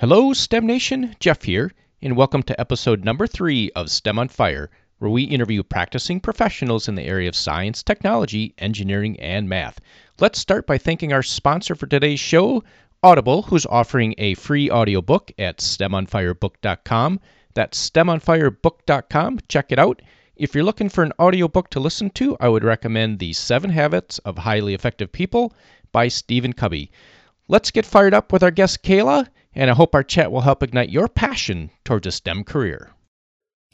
Hello, 0.00 0.32
STEM 0.32 0.64
Nation. 0.64 1.16
Jeff 1.18 1.42
here, 1.42 1.72
and 2.00 2.16
welcome 2.16 2.44
to 2.44 2.60
episode 2.60 3.04
number 3.04 3.26
three 3.26 3.72
of 3.74 3.90
STEM 3.90 4.20
on 4.20 4.28
Fire, 4.28 4.70
where 4.98 5.10
we 5.10 5.24
interview 5.24 5.64
practicing 5.64 6.20
professionals 6.20 6.86
in 6.86 6.94
the 6.94 7.02
area 7.02 7.28
of 7.28 7.34
science, 7.34 7.82
technology, 7.82 8.54
engineering, 8.58 9.18
and 9.18 9.48
math. 9.48 9.80
Let's 10.20 10.38
start 10.38 10.68
by 10.68 10.78
thanking 10.78 11.12
our 11.12 11.24
sponsor 11.24 11.74
for 11.74 11.88
today's 11.88 12.20
show, 12.20 12.62
Audible, 13.02 13.42
who's 13.42 13.66
offering 13.66 14.14
a 14.18 14.34
free 14.34 14.70
audiobook 14.70 15.32
at 15.36 15.58
STEMOnFireBook.com. 15.58 17.18
That's 17.54 17.90
STEMOnFireBook.com. 17.90 19.40
Check 19.48 19.72
it 19.72 19.80
out. 19.80 20.00
If 20.36 20.54
you're 20.54 20.62
looking 20.62 20.90
for 20.90 21.02
an 21.02 21.12
audiobook 21.18 21.70
to 21.70 21.80
listen 21.80 22.10
to, 22.10 22.36
I 22.38 22.48
would 22.48 22.62
recommend 22.62 23.18
The 23.18 23.32
Seven 23.32 23.70
Habits 23.70 24.18
of 24.18 24.38
Highly 24.38 24.74
Effective 24.74 25.10
People 25.10 25.52
by 25.90 26.06
Stephen 26.06 26.52
Covey. 26.52 26.92
Let's 27.48 27.72
get 27.72 27.84
fired 27.84 28.14
up 28.14 28.32
with 28.32 28.44
our 28.44 28.52
guest, 28.52 28.84
Kayla, 28.84 29.26
and 29.58 29.72
I 29.72 29.74
hope 29.74 29.92
our 29.92 30.04
chat 30.04 30.30
will 30.30 30.42
help 30.42 30.62
ignite 30.62 30.88
your 30.88 31.08
passion 31.08 31.70
towards 31.84 32.06
a 32.06 32.12
STEM 32.12 32.44
career. 32.44 32.92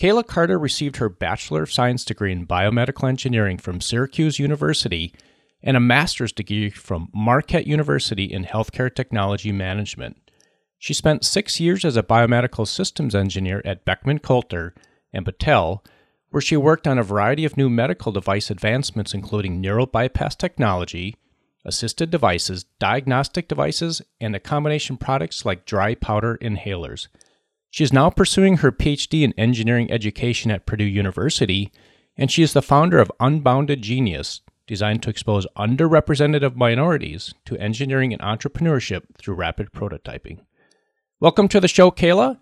Kayla 0.00 0.26
Carter 0.26 0.59
received 0.59 0.96
her 0.96 1.10
Bachelor 1.10 1.64
of 1.64 1.72
Science 1.72 2.06
degree 2.06 2.32
in 2.32 2.46
Biomedical 2.46 3.06
Engineering 3.06 3.59
from 3.59 3.82
Syracuse 3.82 4.38
University 4.38 5.14
and 5.62 5.76
a 5.76 5.80
master's 5.80 6.32
degree 6.32 6.70
from 6.70 7.10
Marquette 7.14 7.66
University 7.66 8.24
in 8.24 8.45
Healthcare 8.45 8.92
Technology 8.92 9.52
Management. 9.52 10.30
She 10.78 10.95
spent 10.95 11.23
six 11.23 11.60
years 11.60 11.84
as 11.84 11.98
a 11.98 12.02
biomedical 12.02 12.66
systems 12.66 13.14
engineer 13.14 13.60
at 13.66 13.84
Beckman 13.84 14.20
Coulter 14.20 14.74
and 15.12 15.26
Battelle, 15.26 15.84
where 16.30 16.40
she 16.40 16.56
worked 16.56 16.88
on 16.88 16.98
a 16.98 17.02
variety 17.02 17.45
of 17.45 17.59
new 17.59 17.68
medical 17.68 18.10
device 18.10 18.51
advancements, 18.51 19.12
including 19.12 19.60
neural 19.60 19.87
bypass 19.87 20.34
technology, 20.34 21.14
assisted 21.64 22.10
devices, 22.10 22.64
diagnostic 22.78 23.48
devices, 23.48 24.02
and 24.20 24.34
a 24.34 24.41
combination 24.41 24.96
products 24.96 25.45
like 25.45 25.64
dry 25.64 25.95
powder 25.95 26.38
inhalers. 26.40 27.09
She 27.70 27.82
is 27.84 27.92
now 27.92 28.10
pursuing 28.10 28.59
her 28.59 28.70
PhD 28.70 29.23
in 29.23 29.32
engineering 29.37 29.90
education 29.90 30.51
at 30.51 30.66
Purdue 30.66 30.85
University, 30.85 31.73
and 32.16 32.30
she 32.30 32.42
is 32.42 32.52
the 32.52 32.62
founder 32.62 32.98
of 32.98 33.10
Unbounded 33.18 33.82
Genius, 33.82 34.42
designed 34.66 35.02
to 35.02 35.10
expose 35.10 35.46
underrepresented 35.57 36.54
minorities 36.54 37.35
to 37.45 37.59
engineering 37.59 38.12
and 38.12 38.23
entrepreneurship 38.23 39.02
through 39.18 39.35
rapid 39.35 39.73
prototyping. 39.73 40.40
Welcome 41.20 41.48
to 41.48 41.60
the 41.60 41.68
show, 41.68 41.90
Kayla. 41.90 42.38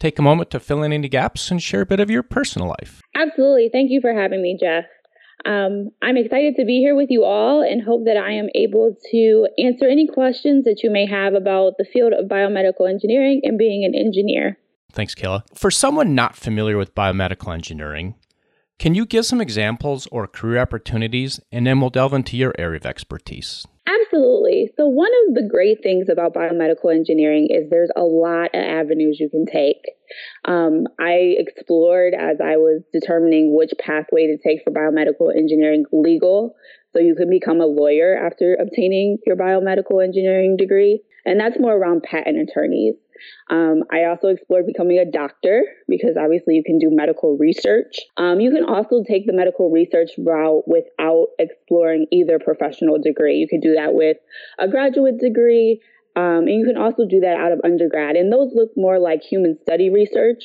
Take 0.00 0.18
a 0.18 0.22
moment 0.22 0.50
to 0.50 0.60
fill 0.60 0.82
in 0.82 0.92
any 0.92 1.08
gaps 1.08 1.50
and 1.50 1.62
share 1.62 1.80
a 1.80 1.86
bit 1.86 2.00
of 2.00 2.10
your 2.10 2.22
personal 2.22 2.68
life. 2.68 3.00
Absolutely. 3.14 3.70
Thank 3.72 3.90
you 3.90 4.00
for 4.00 4.12
having 4.12 4.42
me, 4.42 4.58
Jeff. 4.60 4.84
Um, 5.44 5.90
I'm 6.00 6.16
excited 6.16 6.56
to 6.56 6.64
be 6.64 6.78
here 6.78 6.94
with 6.94 7.10
you 7.10 7.24
all 7.24 7.62
and 7.62 7.82
hope 7.82 8.06
that 8.06 8.16
I 8.16 8.32
am 8.32 8.48
able 8.54 8.96
to 9.10 9.48
answer 9.58 9.86
any 9.86 10.06
questions 10.06 10.64
that 10.64 10.82
you 10.82 10.90
may 10.90 11.06
have 11.06 11.34
about 11.34 11.74
the 11.76 11.84
field 11.84 12.12
of 12.12 12.28
biomedical 12.28 12.88
engineering 12.88 13.40
and 13.44 13.58
being 13.58 13.84
an 13.84 13.94
engineer. 13.94 14.58
Thanks, 14.92 15.14
Kayla. 15.14 15.42
For 15.54 15.70
someone 15.70 16.14
not 16.14 16.36
familiar 16.36 16.78
with 16.78 16.94
biomedical 16.94 17.52
engineering, 17.52 18.14
can 18.78 18.94
you 18.94 19.06
give 19.06 19.26
some 19.26 19.40
examples 19.40 20.06
or 20.10 20.26
career 20.26 20.60
opportunities, 20.60 21.40
and 21.52 21.66
then 21.66 21.80
we'll 21.80 21.90
delve 21.90 22.14
into 22.14 22.36
your 22.36 22.54
area 22.58 22.76
of 22.76 22.86
expertise? 22.86 23.66
Absolutely. 24.14 24.70
So, 24.76 24.86
one 24.86 25.10
of 25.26 25.34
the 25.34 25.48
great 25.48 25.82
things 25.82 26.08
about 26.08 26.34
biomedical 26.34 26.94
engineering 26.94 27.48
is 27.50 27.68
there's 27.68 27.90
a 27.96 28.02
lot 28.02 28.50
of 28.54 28.62
avenues 28.62 29.18
you 29.18 29.28
can 29.28 29.44
take. 29.44 29.82
Um, 30.44 30.86
I 31.00 31.34
explored 31.36 32.14
as 32.14 32.36
I 32.40 32.56
was 32.56 32.82
determining 32.92 33.56
which 33.56 33.72
pathway 33.80 34.28
to 34.28 34.38
take 34.38 34.62
for 34.62 34.70
biomedical 34.70 35.34
engineering 35.36 35.84
legal. 35.92 36.54
So, 36.92 37.00
you 37.00 37.16
can 37.16 37.28
become 37.28 37.60
a 37.60 37.66
lawyer 37.66 38.16
after 38.16 38.54
obtaining 38.54 39.18
your 39.26 39.36
biomedical 39.36 40.02
engineering 40.02 40.56
degree, 40.56 41.02
and 41.24 41.40
that's 41.40 41.58
more 41.58 41.74
around 41.74 42.04
patent 42.04 42.38
attorneys. 42.38 42.94
Um, 43.50 43.82
I 43.90 44.04
also 44.04 44.28
explored 44.28 44.66
becoming 44.66 44.98
a 44.98 45.10
doctor 45.10 45.62
because 45.88 46.16
obviously 46.16 46.54
you 46.54 46.64
can 46.64 46.78
do 46.78 46.88
medical 46.90 47.36
research. 47.36 47.96
Um, 48.16 48.40
you 48.40 48.50
can 48.50 48.64
also 48.64 49.02
take 49.06 49.26
the 49.26 49.32
medical 49.32 49.70
research 49.70 50.10
route 50.18 50.62
without 50.66 51.28
exploring 51.38 52.06
either 52.10 52.38
professional 52.38 52.98
degree. 52.98 53.36
You 53.36 53.48
could 53.48 53.60
do 53.60 53.74
that 53.74 53.94
with 53.94 54.16
a 54.58 54.68
graduate 54.68 55.18
degree, 55.18 55.80
um, 56.16 56.46
and 56.46 56.54
you 56.58 56.66
can 56.66 56.76
also 56.76 57.04
do 57.04 57.20
that 57.20 57.36
out 57.36 57.52
of 57.52 57.60
undergrad. 57.64 58.16
And 58.16 58.32
those 58.32 58.52
look 58.54 58.70
more 58.76 58.98
like 58.98 59.22
human 59.22 59.58
study 59.62 59.90
research. 59.90 60.44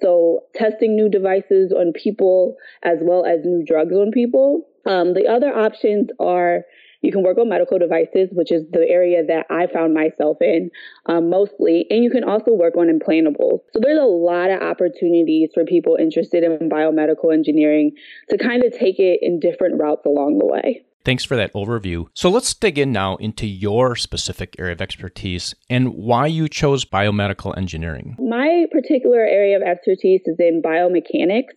So, 0.00 0.44
testing 0.54 0.94
new 0.94 1.08
devices 1.08 1.72
on 1.72 1.92
people 1.92 2.56
as 2.84 2.98
well 3.02 3.24
as 3.26 3.40
new 3.44 3.64
drugs 3.66 3.94
on 3.94 4.12
people. 4.12 4.68
Um, 4.86 5.12
the 5.12 5.26
other 5.26 5.52
options 5.52 6.08
are 6.20 6.62
you 7.00 7.12
can 7.12 7.22
work 7.22 7.38
on 7.38 7.48
medical 7.48 7.78
devices, 7.78 8.28
which 8.32 8.50
is 8.50 8.64
the 8.70 8.86
area 8.88 9.24
that 9.24 9.46
I 9.50 9.66
found 9.66 9.94
myself 9.94 10.38
in 10.40 10.70
um, 11.06 11.30
mostly. 11.30 11.86
And 11.90 12.02
you 12.02 12.10
can 12.10 12.24
also 12.24 12.52
work 12.52 12.76
on 12.76 12.86
implantables. 12.88 13.60
So 13.72 13.80
there's 13.80 14.00
a 14.00 14.02
lot 14.02 14.50
of 14.50 14.60
opportunities 14.62 15.50
for 15.54 15.64
people 15.64 15.96
interested 15.98 16.42
in 16.42 16.68
biomedical 16.68 17.32
engineering 17.32 17.92
to 18.30 18.38
kind 18.38 18.64
of 18.64 18.72
take 18.72 18.98
it 18.98 19.20
in 19.22 19.38
different 19.40 19.80
routes 19.80 20.04
along 20.06 20.38
the 20.38 20.46
way. 20.46 20.84
Thanks 21.04 21.24
for 21.24 21.36
that 21.36 21.54
overview. 21.54 22.06
So 22.12 22.28
let's 22.28 22.52
dig 22.52 22.78
in 22.78 22.92
now 22.92 23.16
into 23.16 23.46
your 23.46 23.96
specific 23.96 24.56
area 24.58 24.72
of 24.72 24.82
expertise 24.82 25.54
and 25.70 25.94
why 25.94 26.26
you 26.26 26.48
chose 26.48 26.84
biomedical 26.84 27.56
engineering. 27.56 28.16
My 28.18 28.66
particular 28.72 29.20
area 29.20 29.56
of 29.56 29.62
expertise 29.62 30.22
is 30.26 30.36
in 30.38 30.60
biomechanics. 30.60 31.54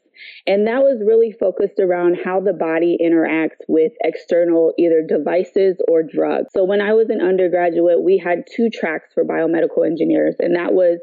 And 0.48 0.68
that 0.68 0.82
was 0.82 1.02
really 1.06 1.32
focused 1.32 1.80
around 1.80 2.18
how 2.24 2.40
the 2.40 2.54
body 2.54 2.98
interacts 3.02 3.62
with 3.68 3.94
external 4.04 4.74
either 4.78 5.02
devices 5.08 5.78
or 5.88 6.04
drugs. 6.04 6.48
So 6.54 6.64
when 6.64 6.82
I 6.82 6.94
was 6.94 7.10
an 7.10 7.22
undergraduate, 7.22 8.02
we 8.04 8.18
had 8.18 8.46
two 8.54 8.70
tracks 8.70 9.10
for 9.14 9.24
biomedical 9.24 9.86
engineers, 9.86 10.36
and 10.40 10.56
that 10.56 10.74
was 10.74 11.00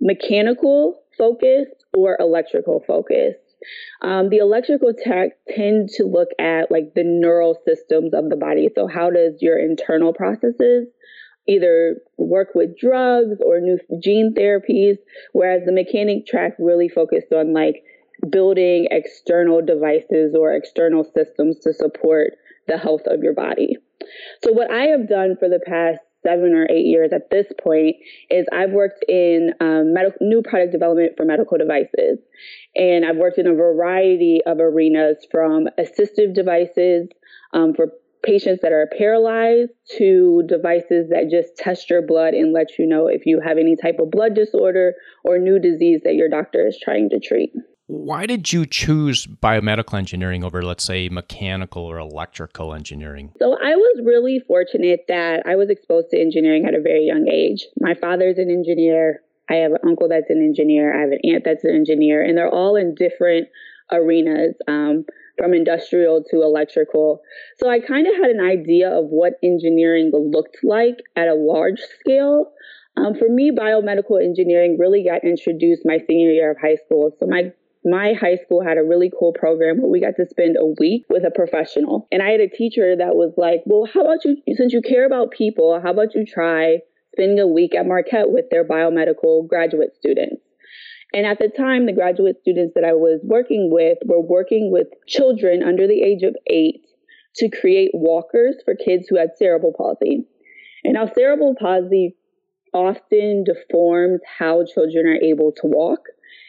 mechanical 0.00 1.02
focused 1.16 1.84
or 1.94 2.16
electrical 2.20 2.82
focused. 2.86 3.38
Um, 4.00 4.30
the 4.30 4.38
electrical 4.38 4.92
tech 4.94 5.32
tend 5.48 5.90
to 5.96 6.04
look 6.04 6.28
at 6.38 6.70
like 6.70 6.94
the 6.94 7.04
neural 7.04 7.58
systems 7.66 8.14
of 8.14 8.30
the 8.30 8.36
body. 8.36 8.70
So 8.74 8.86
how 8.86 9.10
does 9.10 9.42
your 9.42 9.58
internal 9.58 10.14
processes 10.14 10.88
either 11.46 11.96
work 12.16 12.48
with 12.54 12.78
drugs 12.78 13.38
or 13.44 13.60
new 13.60 13.78
gene 14.02 14.34
therapies, 14.34 14.96
whereas 15.32 15.62
the 15.66 15.72
mechanic 15.72 16.26
track 16.26 16.52
really 16.58 16.88
focused 16.88 17.32
on 17.32 17.52
like 17.52 17.82
building 18.28 18.88
external 18.90 19.64
devices 19.64 20.34
or 20.38 20.52
external 20.52 21.04
systems 21.04 21.58
to 21.60 21.72
support 21.72 22.34
the 22.66 22.78
health 22.78 23.02
of 23.06 23.22
your 23.22 23.34
body. 23.34 23.76
So, 24.42 24.52
what 24.52 24.70
I 24.70 24.86
have 24.88 25.08
done 25.08 25.36
for 25.38 25.48
the 25.48 25.60
past 25.64 26.00
seven 26.22 26.52
or 26.52 26.66
eight 26.70 26.86
years 26.86 27.12
at 27.12 27.30
this 27.30 27.46
point 27.62 27.96
is 28.28 28.46
I've 28.52 28.70
worked 28.70 29.04
in 29.08 29.52
um, 29.60 29.94
new 30.20 30.42
product 30.42 30.72
development 30.72 31.14
for 31.16 31.24
medical 31.24 31.58
devices. 31.58 32.18
And 32.76 33.04
I've 33.04 33.16
worked 33.16 33.38
in 33.38 33.46
a 33.46 33.54
variety 33.54 34.40
of 34.46 34.58
arenas 34.60 35.26
from 35.30 35.68
assistive 35.78 36.34
devices 36.34 37.08
um, 37.52 37.74
for 37.74 37.92
patients 38.22 38.60
that 38.62 38.72
are 38.72 38.88
paralyzed 38.98 39.70
to 39.96 40.42
devices 40.46 41.08
that 41.08 41.30
just 41.30 41.56
test 41.56 41.88
your 41.88 42.02
blood 42.02 42.34
and 42.34 42.52
let 42.52 42.78
you 42.78 42.86
know 42.86 43.06
if 43.06 43.24
you 43.24 43.40
have 43.40 43.56
any 43.56 43.76
type 43.76 43.98
of 43.98 44.10
blood 44.10 44.34
disorder 44.34 44.92
or 45.24 45.38
new 45.38 45.58
disease 45.58 46.02
that 46.04 46.14
your 46.14 46.28
doctor 46.28 46.66
is 46.66 46.78
trying 46.82 47.08
to 47.08 47.18
treat. 47.18 47.50
Why 47.90 48.24
did 48.24 48.52
you 48.52 48.66
choose 48.66 49.26
biomedical 49.26 49.98
engineering 49.98 50.44
over, 50.44 50.62
let's 50.62 50.84
say, 50.84 51.08
mechanical 51.08 51.82
or 51.82 51.98
electrical 51.98 52.72
engineering? 52.72 53.32
So, 53.40 53.54
I 53.54 53.74
was 53.74 54.00
really 54.04 54.38
fortunate 54.46 55.06
that 55.08 55.42
I 55.44 55.56
was 55.56 55.70
exposed 55.70 56.10
to 56.10 56.20
engineering 56.20 56.66
at 56.66 56.74
a 56.74 56.80
very 56.80 57.04
young 57.04 57.26
age. 57.28 57.66
My 57.80 57.94
father's 57.94 58.38
an 58.38 58.48
engineer. 58.48 59.22
I 59.50 59.54
have 59.54 59.72
an 59.72 59.78
uncle 59.84 60.08
that's 60.08 60.30
an 60.30 60.40
engineer. 60.40 60.96
I 60.96 61.00
have 61.00 61.10
an 61.10 61.18
aunt 61.24 61.42
that's 61.44 61.64
an 61.64 61.74
engineer, 61.74 62.22
and 62.22 62.38
they're 62.38 62.48
all 62.48 62.76
in 62.76 62.94
different 62.94 63.48
arenas. 63.90 64.54
Um, 64.68 65.04
from 65.36 65.54
industrial 65.54 66.22
to 66.30 66.42
electrical. 66.42 67.22
So 67.56 67.70
I 67.70 67.80
kind 67.80 68.06
of 68.06 68.12
had 68.14 68.30
an 68.30 68.40
idea 68.40 68.90
of 68.90 69.06
what 69.06 69.38
engineering 69.42 70.10
looked 70.12 70.58
like 70.62 70.96
at 71.16 71.28
a 71.28 71.34
large 71.34 71.80
scale. 71.98 72.52
Um, 72.98 73.14
for 73.14 73.26
me, 73.26 73.50
biomedical 73.50 74.22
engineering 74.22 74.76
really 74.78 75.02
got 75.02 75.24
introduced 75.24 75.82
my 75.86 75.96
senior 76.06 76.30
year 76.30 76.50
of 76.50 76.58
high 76.60 76.76
school. 76.84 77.16
So 77.18 77.26
my 77.26 77.52
my 77.84 78.12
high 78.12 78.36
school 78.36 78.62
had 78.62 78.76
a 78.76 78.84
really 78.84 79.10
cool 79.18 79.32
program 79.32 79.80
where 79.80 79.90
we 79.90 80.00
got 80.00 80.16
to 80.16 80.26
spend 80.28 80.56
a 80.58 80.66
week 80.78 81.04
with 81.08 81.24
a 81.24 81.30
professional. 81.30 82.06
And 82.12 82.22
I 82.22 82.30
had 82.30 82.40
a 82.40 82.48
teacher 82.48 82.94
that 82.96 83.14
was 83.14 83.32
like, 83.36 83.62
well, 83.64 83.88
how 83.92 84.02
about 84.02 84.24
you, 84.24 84.36
since 84.54 84.72
you 84.72 84.82
care 84.82 85.06
about 85.06 85.30
people, 85.30 85.80
how 85.82 85.90
about 85.90 86.14
you 86.14 86.26
try 86.26 86.78
spending 87.12 87.40
a 87.40 87.46
week 87.46 87.74
at 87.74 87.86
Marquette 87.86 88.30
with 88.30 88.46
their 88.50 88.66
biomedical 88.66 89.48
graduate 89.48 89.94
students? 89.96 90.42
And 91.12 91.26
at 91.26 91.38
the 91.38 91.48
time, 91.48 91.86
the 91.86 91.92
graduate 91.92 92.36
students 92.40 92.74
that 92.74 92.84
I 92.84 92.92
was 92.92 93.20
working 93.24 93.70
with 93.72 93.98
were 94.04 94.20
working 94.20 94.70
with 94.70 94.86
children 95.08 95.62
under 95.62 95.88
the 95.88 96.02
age 96.02 96.22
of 96.22 96.36
eight 96.46 96.86
to 97.36 97.48
create 97.48 97.90
walkers 97.94 98.56
for 98.64 98.74
kids 98.74 99.06
who 99.08 99.16
had 99.16 99.30
cerebral 99.36 99.74
palsy. 99.76 100.26
And 100.84 100.94
now, 100.94 101.06
cerebral 101.12 101.56
palsy 101.58 102.16
often 102.72 103.44
deforms 103.44 104.20
how 104.38 104.64
children 104.64 105.06
are 105.06 105.16
able 105.16 105.52
to 105.52 105.62
walk. 105.64 106.00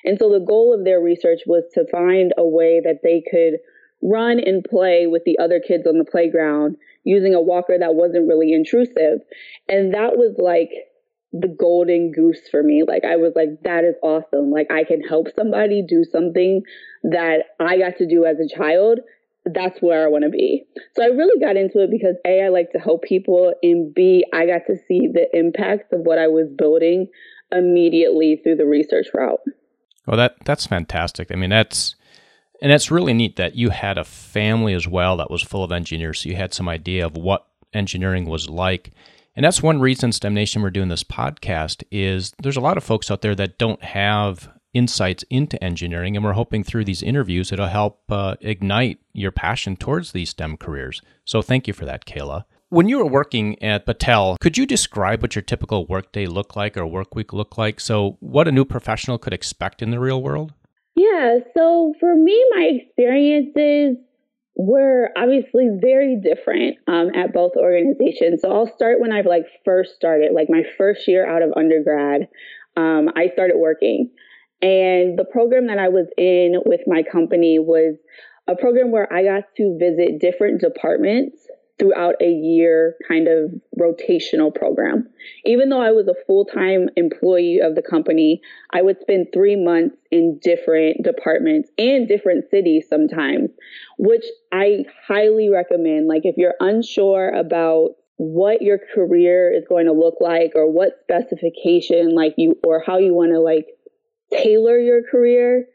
And 0.06 0.18
so 0.20 0.30
the 0.30 0.46
goal 0.46 0.74
of 0.78 0.86
their 0.86 1.00
research 1.00 1.42
was 1.46 1.64
to 1.74 1.86
find 1.92 2.34
a 2.38 2.46
way 2.46 2.82
that 2.84 3.00
they 3.04 3.24
could 3.30 3.60
run 4.02 4.40
and 4.40 4.64
play 4.64 5.06
with 5.08 5.24
the 5.26 5.38
other 5.38 5.60
kids 5.60 5.86
on 5.86 5.98
the 5.98 6.06
playground 6.06 6.76
using 7.04 7.34
a 7.34 7.42
walker 7.42 7.78
that 7.80 7.94
wasn't 7.94 8.28
really 8.28 8.52
intrusive. 8.54 9.20
And 9.70 9.94
that 9.94 10.18
was 10.18 10.36
like 10.40 10.70
the 11.34 11.48
golden 11.48 12.12
goose 12.12 12.42
for 12.50 12.62
me. 12.64 12.84
Like 12.86 13.04
I 13.06 13.16
was 13.16 13.34
like, 13.36 13.50
that 13.64 13.84
is 13.84 13.96
awesome. 14.02 14.52
Like 14.52 14.68
I 14.72 14.84
can 14.84 15.02
help 15.02 15.28
somebody 15.36 15.84
do 15.88 16.04
something 16.04 16.64
that 17.04 17.44
I 17.60 17.78
got 17.78 17.98
to 17.98 18.08
do 18.08 18.26
as 18.26 18.38
a 18.40 18.54
child. 18.54 19.00
That's 19.46 19.80
where 19.82 20.04
I 20.04 20.10
want 20.10 20.24
to 20.24 20.30
be. 20.30 20.66
So 20.96 21.04
I 21.04 21.08
really 21.08 21.40
got 21.40 21.56
into 21.58 21.82
it 21.82 21.90
because 21.90 22.16
A, 22.26 22.44
I 22.44 22.50
like 22.50 22.72
to 22.74 22.80
help 22.80 23.04
people, 23.04 23.54
and 23.64 23.92
B, 23.94 24.24
I 24.32 24.46
got 24.46 24.68
to 24.68 24.76
see 24.88 25.08
the 25.12 25.28
impacts 25.34 25.92
of 25.94 26.02
what 26.02 26.20
I 26.20 26.28
was 26.28 26.48
building 26.56 27.08
immediately 27.52 28.40
through 28.44 28.58
the 28.58 28.68
research 28.68 29.08
route. 29.16 29.40
Well, 30.06 30.18
that 30.18 30.36
that's 30.46 30.66
fantastic. 30.66 31.32
I 31.32 31.36
mean, 31.36 31.50
that's 31.50 31.96
and 32.62 32.72
that's 32.72 32.92
really 32.92 33.14
neat 33.14 33.36
that 33.38 33.56
you 33.56 33.70
had 33.70 33.98
a 33.98 34.04
family 34.04 34.74
as 34.74 34.88
well 34.88 35.18
that 35.18 35.32
was 35.32 35.42
full 35.42 35.64
of 35.64 35.72
engineers. 35.72 36.20
So 36.20 36.30
you 36.30 36.36
had 36.36 36.54
some 36.54 36.70
idea 36.70 37.06
of 37.06 37.18
what 37.18 37.48
engineering 37.74 38.26
was 38.26 38.50
like. 38.50 38.92
And 39.36 39.46
that's 39.46 39.64
one 39.64 39.80
reason 39.80 40.12
STEM 40.12 40.34
Nation 40.34 40.62
we're 40.62 40.70
doing 40.70 40.90
this 40.90 41.06
podcast 41.06 41.84
is 41.90 42.34
there's 42.42 42.58
a 42.58 42.62
lot 42.62 42.78
of 42.78 42.84
folks 42.84 43.10
out 43.10 43.22
there 43.22 43.36
that 43.36 43.58
don't 43.58 43.82
have 43.82 44.50
insights 44.74 45.24
into 45.30 45.62
engineering, 45.64 46.16
and 46.16 46.24
we're 46.24 46.34
hoping 46.34 46.64
through 46.64 46.86
these 46.86 47.04
interviews 47.04 47.52
it'll 47.52 47.68
help 47.68 48.02
uh, 48.10 48.36
ignite 48.42 49.00
your 49.14 49.32
passion 49.32 49.76
towards 49.76 50.12
these 50.12 50.30
STEM 50.30 50.58
careers. 50.58 51.02
So 51.26 51.42
thank 51.42 51.68
you 51.68 51.74
for 51.74 51.86
that, 51.86 52.06
Kayla. 52.06 52.46
When 52.72 52.88
you 52.88 53.00
were 53.00 53.06
working 53.06 53.62
at 53.62 53.86
Battelle, 53.86 54.40
could 54.40 54.58
you 54.58 54.66
describe 54.66 55.22
what 55.22 55.36
your 55.36 55.42
typical 55.42 55.86
workday 55.88 56.26
looked 56.26 56.56
like 56.56 56.78
or 56.78 56.88
work 56.88 57.16
week 57.16 57.34
looked 57.34 57.58
like? 57.58 57.82
So 57.82 58.16
what 58.22 58.48
a 58.48 58.52
new 58.54 58.64
professional 58.64 59.18
could 59.18 59.34
expect 59.34 59.82
in 59.82 59.92
the 59.92 60.00
real 60.00 60.24
world? 60.24 60.54
Yeah, 60.96 61.40
so 61.54 61.94
for 62.00 62.16
me, 62.16 62.46
my 62.56 62.80
experiences 62.80 63.98
were 64.56 65.10
obviously 65.18 65.68
very 65.82 66.16
different 66.16 66.78
um, 66.88 67.14
at 67.14 67.34
both 67.34 67.58
organizations. 67.58 68.40
So 68.42 68.50
I'll 68.50 68.74
start 68.74 69.02
when 69.02 69.12
I've 69.12 69.26
like 69.26 69.44
first 69.66 69.94
started, 69.96 70.32
like 70.34 70.48
my 70.50 70.64
first 70.78 71.10
year 71.10 71.30
out 71.30 71.42
of 71.42 71.52
undergrad. 71.58 72.30
Um, 72.78 73.10
I 73.18 73.32
started 73.34 73.58
working, 73.58 74.12
and 74.62 75.20
the 75.20 75.26
program 75.30 75.68
that 75.68 75.78
I 75.78 75.90
was 75.90 76.08
in 76.18 76.62
with 76.66 76.88
my 76.88 77.04
company 77.04 77.60
was 77.60 77.98
a 78.48 78.56
program 78.56 78.92
where 78.92 79.12
I 79.12 79.24
got 79.24 79.44
to 79.58 79.78
visit 79.78 80.22
different 80.22 80.62
departments 80.62 81.36
throughout 81.82 82.14
a 82.22 82.30
year 82.30 82.96
kind 83.08 83.28
of 83.28 83.50
rotational 83.80 84.54
program. 84.54 85.10
Even 85.46 85.70
though 85.70 85.82
I 85.82 85.90
was 85.90 86.08
a 86.08 86.14
full 86.28 86.46
time 86.46 86.90
employee 86.96 87.60
of 87.60 87.74
the 87.74 87.82
company, 87.82 88.42
I 88.72 88.84
would 88.84 89.02
spend 89.02 89.30
three 89.34 89.56
months 89.56 89.98
in 90.12 90.40
different 90.44 91.04
departments 91.04 91.72
and 91.80 92.08
different 92.08 92.52
cities 92.52 92.86
sometimes, 92.88 93.50
which 93.98 94.26
I 94.52 94.86
highly 95.08 95.50
recommend. 95.50 96.08
Like, 96.08 96.22
if 96.24 96.38
you're 96.38 96.54
unsure 96.60 97.30
about 97.30 97.96
what 98.18 98.62
your 98.62 98.78
career 98.94 99.52
is 99.52 99.64
going 99.68 99.88
to 99.88 99.92
look 99.92 100.18
like 100.22 100.52
or 100.54 100.72
what 100.72 101.00
specification 101.02 102.14
like 102.14 102.36
you 102.38 102.56
or 102.64 102.84
how 102.86 103.00
you 103.00 103.16
want 103.16 103.32
to 103.32 103.40
like 103.40 103.66
tailor 104.32 104.78
your 104.78 105.02
career 105.02 105.66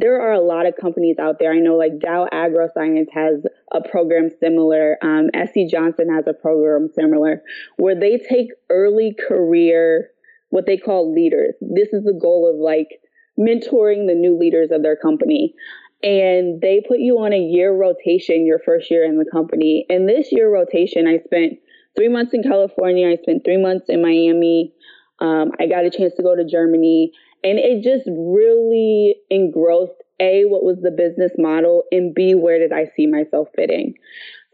there 0.00 0.20
are 0.20 0.32
a 0.32 0.40
lot 0.40 0.66
of 0.66 0.74
companies 0.76 1.16
out 1.18 1.38
there. 1.38 1.52
I 1.52 1.58
know 1.58 1.76
like 1.76 1.98
Dow 2.00 2.28
AgroScience 2.32 3.06
has 3.12 3.44
a 3.72 3.80
program 3.88 4.30
similar. 4.40 4.98
Um, 5.02 5.28
SC 5.34 5.70
Johnson 5.70 6.08
has 6.14 6.24
a 6.26 6.32
program 6.32 6.88
similar 6.94 7.42
where 7.76 7.98
they 7.98 8.18
take 8.18 8.50
early 8.70 9.14
career, 9.28 10.10
what 10.50 10.66
they 10.66 10.76
call 10.76 11.12
leaders. 11.12 11.54
This 11.60 11.88
is 11.92 12.04
the 12.04 12.18
goal 12.20 12.50
of 12.52 12.60
like 12.60 13.00
mentoring 13.38 14.06
the 14.06 14.14
new 14.14 14.36
leaders 14.38 14.70
of 14.70 14.82
their 14.82 14.96
company. 14.96 15.54
And 16.02 16.60
they 16.60 16.82
put 16.86 16.98
you 16.98 17.18
on 17.18 17.32
a 17.32 17.40
year 17.40 17.72
rotation 17.72 18.46
your 18.46 18.60
first 18.64 18.90
year 18.90 19.04
in 19.04 19.18
the 19.18 19.28
company. 19.30 19.86
And 19.88 20.08
this 20.08 20.28
year 20.30 20.52
rotation, 20.52 21.06
I 21.06 21.18
spent 21.24 21.54
three 21.96 22.08
months 22.08 22.34
in 22.34 22.42
California. 22.42 23.08
I 23.08 23.16
spent 23.22 23.44
three 23.44 23.56
months 23.56 23.86
in 23.88 24.02
Miami. 24.02 24.74
Um, 25.20 25.52
I 25.58 25.66
got 25.66 25.84
a 25.86 25.90
chance 25.90 26.14
to 26.16 26.22
go 26.22 26.36
to 26.36 26.44
Germany 26.44 27.12
and 27.46 27.60
it 27.60 27.84
just 27.84 28.08
really 28.08 29.14
engrossed 29.30 30.02
A, 30.18 30.42
what 30.46 30.64
was 30.64 30.78
the 30.82 30.90
business 30.90 31.30
model, 31.38 31.84
and 31.92 32.12
B, 32.12 32.34
where 32.34 32.58
did 32.58 32.72
I 32.72 32.90
see 32.96 33.06
myself 33.06 33.46
fitting? 33.54 33.94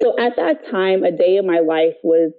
So 0.03 0.15
at 0.19 0.37
that 0.37 0.71
time, 0.71 1.03
a 1.03 1.11
day 1.11 1.39
in 1.39 1.47
my 1.47 1.61
life 1.61 1.95
was 2.03 2.33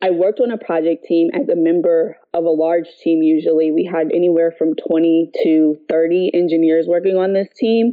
I 0.00 0.10
worked 0.10 0.40
on 0.40 0.50
a 0.50 0.56
project 0.56 1.04
team 1.04 1.28
as 1.34 1.50
a 1.50 1.56
member 1.56 2.16
of 2.32 2.44
a 2.44 2.50
large 2.50 2.86
team. 3.02 3.20
Usually, 3.22 3.70
we 3.70 3.84
had 3.84 4.10
anywhere 4.14 4.54
from 4.56 4.76
20 4.76 5.30
to 5.42 5.76
30 5.90 6.30
engineers 6.32 6.86
working 6.88 7.18
on 7.18 7.34
this 7.34 7.48
team. 7.54 7.92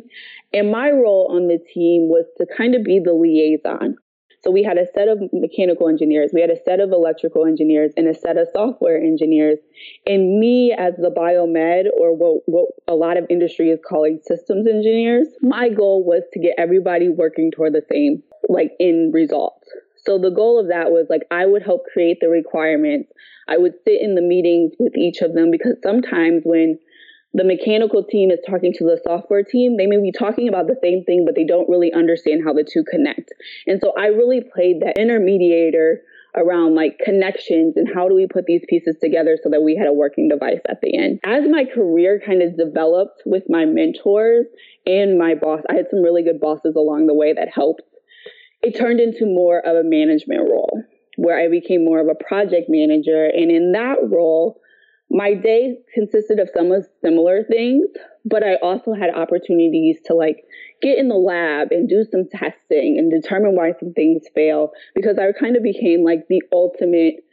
And 0.54 0.72
my 0.72 0.92
role 0.92 1.28
on 1.32 1.48
the 1.50 1.58
team 1.58 2.08
was 2.08 2.26
to 2.38 2.46
kind 2.46 2.76
of 2.76 2.86
be 2.86 3.02
the 3.04 3.12
liaison. 3.12 3.98
So 4.46 4.52
we 4.52 4.62
had 4.62 4.78
a 4.78 4.86
set 4.94 5.08
of 5.08 5.20
mechanical 5.34 5.90
engineers, 5.90 6.30
we 6.32 6.40
had 6.40 6.52
a 6.52 6.62
set 6.66 6.80
of 6.80 6.92
electrical 6.92 7.48
engineers, 7.48 7.92
and 7.98 8.08
a 8.08 8.14
set 8.14 8.38
of 8.38 8.48
software 8.54 8.98
engineers. 8.98 9.58
And 10.06 10.40
me, 10.40 10.72
as 10.72 10.94
the 10.98 11.10
biomed, 11.10 11.86
or 12.00 12.16
what, 12.16 12.44
what 12.46 12.70
a 12.88 12.94
lot 12.94 13.18
of 13.18 13.26
industry 13.28 13.72
is 13.72 13.80
calling 13.90 14.20
systems 14.22 14.68
engineers, 14.68 15.28
my 15.42 15.70
goal 15.70 16.06
was 16.06 16.22
to 16.34 16.40
get 16.40 16.54
everybody 16.60 17.10
working 17.10 17.50
toward 17.50 17.74
the 17.74 17.82
same, 17.92 18.22
like, 18.48 18.74
end 18.80 19.16
result. 19.16 19.64
So 20.06 20.20
the 20.20 20.30
goal 20.30 20.60
of 20.60 20.68
that 20.68 20.92
was 20.92 21.08
like 21.10 21.24
I 21.32 21.48
would 21.48 21.64
help 21.64 21.86
create 21.92 22.20
the 22.22 22.30
requirements. 22.30 23.12
I 23.48 23.58
would 23.58 23.74
sit 23.84 24.00
in 24.00 24.14
the 24.14 24.22
meetings 24.22 24.74
with 24.78 24.96
each 24.96 25.22
of 25.22 25.34
them 25.34 25.50
because 25.50 25.78
sometimes 25.82 26.44
when 26.46 26.78
the 27.36 27.44
mechanical 27.44 28.02
team 28.02 28.32
is 28.32 28.40
talking 28.48 28.72
to 28.72 28.86
the 28.86 28.98
software 29.04 29.44
team, 29.44 29.76
they 29.76 29.88
may 29.88 30.00
be 30.00 30.12
talking 30.12 30.48
about 30.48 30.68
the 30.68 30.80
same 30.82 31.04
thing, 31.04 31.26
but 31.26 31.36
they 31.36 31.44
don't 31.44 31.68
really 31.68 31.92
understand 31.92 32.42
how 32.46 32.54
the 32.54 32.64
two 32.64 32.86
connect. 32.90 33.34
And 33.68 33.82
so 33.84 33.92
I 34.00 34.08
really 34.08 34.40
played 34.40 34.80
that 34.80 34.96
intermediator 34.98 35.98
around 36.38 36.76
like 36.76 36.98
connections 37.04 37.76
and 37.76 37.90
how 37.94 38.08
do 38.08 38.16
we 38.16 38.26
put 38.26 38.46
these 38.46 38.64
pieces 38.70 38.96
together 39.02 39.38
so 39.44 39.50
that 39.50 39.64
we 39.64 39.76
had 39.76 39.88
a 39.88 39.92
working 39.94 40.30
device 40.30 40.62
at 40.70 40.80
the 40.82 40.98
end. 40.98 41.20
As 41.26 41.44
my 41.50 41.66
career 41.66 42.22
kind 42.26 42.42
of 42.42 42.56
developed 42.56 43.24
with 43.26 43.44
my 43.50 43.66
mentors 43.66 44.46
and 44.86 45.18
my 45.20 45.36
boss, 45.36 45.62
I 45.70 45.76
had 45.76 45.88
some 45.90 46.02
really 46.02 46.24
good 46.24 46.40
bosses 46.40 46.76
along 46.78 47.08
the 47.08 47.14
way 47.14 47.34
that 47.34 47.50
helped. 47.54 47.84
It 48.62 48.78
turned 48.78 49.02
into 49.02 49.26
more 49.26 49.60
of 49.60 49.76
a 49.76 49.84
management 49.84 50.42
role 50.50 50.84
where 51.18 51.38
I 51.38 51.50
became 51.50 51.84
more 51.84 52.00
of 52.00 52.08
a 52.08 52.24
project 52.24 52.68
manager. 52.70 53.26
And 53.26 53.52
in 53.52 53.74
that 53.74 53.98
role, 54.04 54.62
my 55.10 55.34
day 55.34 55.78
consisted 55.94 56.40
of 56.40 56.50
some 56.56 56.72
of 56.72 56.86
similar 57.02 57.44
things, 57.44 57.88
but 58.26 58.44
I 58.44 58.56
also 58.56 58.94
had 58.94 59.14
opportunities 59.14 59.98
to 60.06 60.14
like 60.14 60.44
get 60.82 60.98
in 60.98 61.08
the 61.08 61.16
lab 61.16 61.72
and 61.72 61.88
do 61.88 62.04
some 62.12 62.28
testing 62.30 62.98
and 62.98 63.12
determine 63.12 63.56
why 63.56 63.74
some 63.80 63.94
things 63.94 64.24
fail 64.34 64.72
because 64.94 65.18
I 65.18 65.32
kind 65.40 65.56
of 65.56 65.64
became 65.64 66.04
like 66.04 66.28
the 66.28 66.42
ultimate 66.52 67.24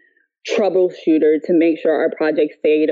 troubleshooter 0.49 1.43
to 1.45 1.53
make 1.53 1.79
sure 1.79 1.93
our 1.93 2.11
project 2.17 2.55
stayed 2.59 2.91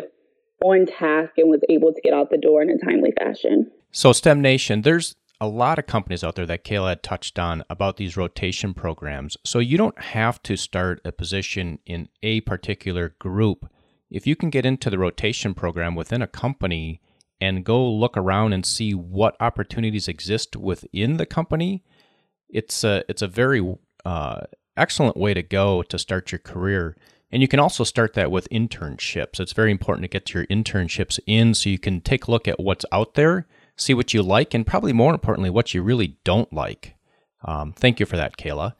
on 0.64 0.86
task 0.86 1.32
and 1.36 1.48
was 1.48 1.60
able 1.68 1.92
to 1.92 2.00
get 2.02 2.12
out 2.12 2.30
the 2.30 2.38
door 2.38 2.62
in 2.62 2.70
a 2.70 2.78
timely 2.84 3.12
fashion. 3.18 3.70
So, 3.92 4.12
STEM 4.12 4.40
Nation, 4.40 4.82
there's 4.82 5.16
a 5.40 5.48
lot 5.48 5.78
of 5.78 5.86
companies 5.86 6.22
out 6.22 6.36
there 6.36 6.46
that 6.46 6.64
Kayla 6.64 6.90
had 6.90 7.02
touched 7.02 7.38
on 7.38 7.64
about 7.70 7.96
these 7.96 8.16
rotation 8.16 8.74
programs. 8.74 9.36
So, 9.44 9.58
you 9.58 9.78
don't 9.78 9.98
have 9.98 10.42
to 10.44 10.56
start 10.56 11.00
a 11.04 11.12
position 11.12 11.78
in 11.86 12.08
a 12.22 12.42
particular 12.42 13.14
group 13.18 13.70
if 14.10 14.26
you 14.26 14.36
can 14.36 14.50
get 14.50 14.66
into 14.66 14.90
the 14.90 14.98
rotation 14.98 15.54
program 15.54 15.94
within 15.94 16.22
a 16.22 16.26
company 16.26 17.00
and 17.40 17.64
go 17.64 17.88
look 17.88 18.16
around 18.16 18.52
and 18.52 18.66
see 18.66 18.92
what 18.92 19.36
opportunities 19.40 20.08
exist 20.08 20.56
within 20.56 21.16
the 21.16 21.26
company, 21.26 21.84
it's 22.48 22.84
a 22.84 23.04
it's 23.08 23.22
a 23.22 23.28
very 23.28 23.76
uh, 24.04 24.40
excellent 24.76 25.16
way 25.16 25.34
to 25.34 25.42
go 25.42 25.82
to 25.82 25.98
start 25.98 26.32
your 26.32 26.40
career. 26.40 26.96
And 27.32 27.40
you 27.40 27.48
can 27.48 27.60
also 27.60 27.84
start 27.84 28.14
that 28.14 28.32
with 28.32 28.48
internships. 28.50 29.38
It's 29.38 29.52
very 29.52 29.70
important 29.70 30.02
to 30.02 30.08
get 30.08 30.34
your 30.34 30.46
internships 30.46 31.20
in 31.26 31.54
so 31.54 31.70
you 31.70 31.78
can 31.78 32.00
take 32.00 32.26
a 32.26 32.30
look 32.30 32.48
at 32.48 32.58
what's 32.58 32.84
out 32.90 33.14
there, 33.14 33.46
see 33.76 33.94
what 33.94 34.12
you 34.12 34.22
like, 34.22 34.52
and 34.52 34.66
probably 34.66 34.92
more 34.92 35.14
importantly, 35.14 35.48
what 35.48 35.72
you 35.72 35.82
really 35.82 36.18
don't 36.24 36.52
like. 36.52 36.96
Um, 37.44 37.72
thank 37.72 38.00
you 38.00 38.06
for 38.06 38.16
that, 38.16 38.36
Kayla. 38.36 38.74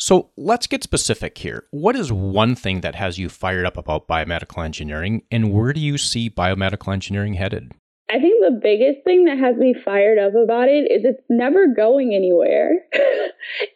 So 0.00 0.30
let's 0.38 0.66
get 0.66 0.82
specific 0.82 1.36
here. 1.36 1.64
What 1.72 1.94
is 1.94 2.10
one 2.10 2.54
thing 2.54 2.80
that 2.80 2.94
has 2.94 3.18
you 3.18 3.28
fired 3.28 3.66
up 3.66 3.76
about 3.76 4.08
biomedical 4.08 4.64
engineering, 4.64 5.22
and 5.30 5.52
where 5.52 5.74
do 5.74 5.80
you 5.80 5.98
see 5.98 6.30
biomedical 6.30 6.90
engineering 6.90 7.34
headed? 7.34 7.72
I 8.08 8.18
think 8.18 8.42
the 8.42 8.58
biggest 8.62 9.04
thing 9.04 9.26
that 9.26 9.38
has 9.38 9.56
me 9.56 9.74
fired 9.84 10.18
up 10.18 10.34
about 10.34 10.68
it 10.68 10.90
is 10.90 11.04
it's 11.04 11.22
never 11.28 11.66
going 11.66 12.14
anywhere. 12.14 12.72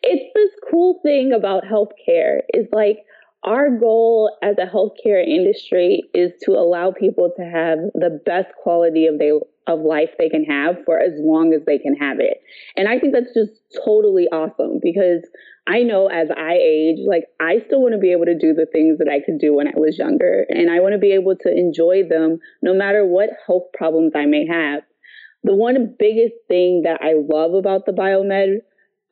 it's 0.03 0.35
this 0.35 0.51
cool 0.71 0.99
thing 1.03 1.33
about 1.33 1.63
healthcare 1.63 2.41
is 2.55 2.67
like 2.73 3.05
our 3.45 3.69
goal 3.69 4.35
as 4.43 4.57
a 4.59 4.67
healthcare 4.67 5.23
industry 5.23 6.05
is 6.15 6.33
to 6.45 6.53
allow 6.53 6.91
people 6.91 7.31
to 7.37 7.45
have 7.45 7.79
the 7.93 8.19
best 8.25 8.49
quality 8.63 9.07
of 9.07 9.19
they 9.19 9.33
of 9.67 9.81
life 9.81 10.11
they 10.19 10.29
can 10.29 10.45
have 10.45 10.77
for 10.85 10.99
as 10.99 11.13
long 11.17 11.55
as 11.55 11.63
they 11.67 11.79
can 11.79 11.95
have 11.97 12.21
it. 12.21 12.43
And 12.77 12.89
I 12.89 12.99
think 12.99 13.15
that's 13.15 13.33
just 13.33 13.53
totally 13.85 14.27
awesome 14.31 14.79
because 14.83 15.27
I 15.67 15.83
know 15.83 16.09
as 16.09 16.29
I 16.37 16.55
age, 16.55 16.99
like 17.07 17.25
I 17.41 17.61
still 17.67 17.81
want 17.81 17.95
to 17.95 17.99
be 17.99 18.13
able 18.13 18.27
to 18.27 18.39
do 18.39 18.53
the 18.53 18.67
things 18.67 18.99
that 18.99 19.09
I 19.09 19.25
could 19.25 19.39
do 19.39 19.55
when 19.55 19.69
I 19.69 19.73
was 19.77 19.99
younger. 19.99 20.45
And 20.51 20.71
I 20.71 20.81
want 20.81 20.93
to 20.93 20.99
be 20.99 21.13
able 21.13 21.37
to 21.37 21.51
enjoy 21.51 22.03
them 22.09 22.41
no 22.61 22.75
matter 22.75 23.07
what 23.07 23.31
health 23.47 23.65
problems 23.73 24.13
I 24.15 24.27
may 24.27 24.47
have. 24.47 24.83
The 25.43 25.55
one 25.55 25.95
biggest 25.99 26.35
thing 26.49 26.83
that 26.85 27.01
I 27.03 27.15
love 27.15 27.55
about 27.55 27.87
the 27.87 27.93
biomed 27.93 28.61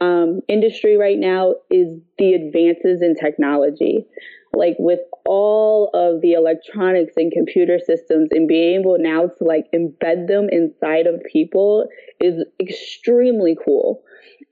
um, 0.01 0.41
industry 0.49 0.97
right 0.97 1.19
now 1.19 1.55
is 1.71 1.99
the 2.19 2.35
advances 2.35 3.03
in 3.03 3.15
technology. 3.15 4.07
Like 4.55 4.77
with 4.79 5.01
all 5.25 5.91
of 5.95 6.21
the 6.21 6.33
electronics 6.33 7.15
and 7.17 7.33
computer 7.33 7.79
systems 7.79 8.29
and 8.33 8.47
being 8.47 8.81
able 8.81 8.97
now 8.99 9.27
to 9.27 9.45
like 9.45 9.65
embed 9.75 10.29
them 10.29 10.49
inside 10.51 11.07
of 11.07 11.23
people 11.31 11.89
is 12.21 12.45
extremely 12.61 13.57
cool. 13.65 14.03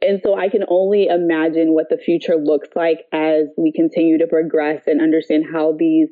And 0.02 0.20
so 0.24 0.38
I 0.38 0.48
can 0.48 0.64
only 0.68 1.06
imagine 1.06 1.74
what 1.74 1.90
the 1.90 1.98
future 1.98 2.36
looks 2.36 2.68
like 2.74 3.00
as 3.12 3.48
we 3.58 3.72
continue 3.72 4.16
to 4.18 4.26
progress 4.26 4.82
and 4.86 5.02
understand 5.02 5.44
how 5.52 5.76
these 5.78 6.08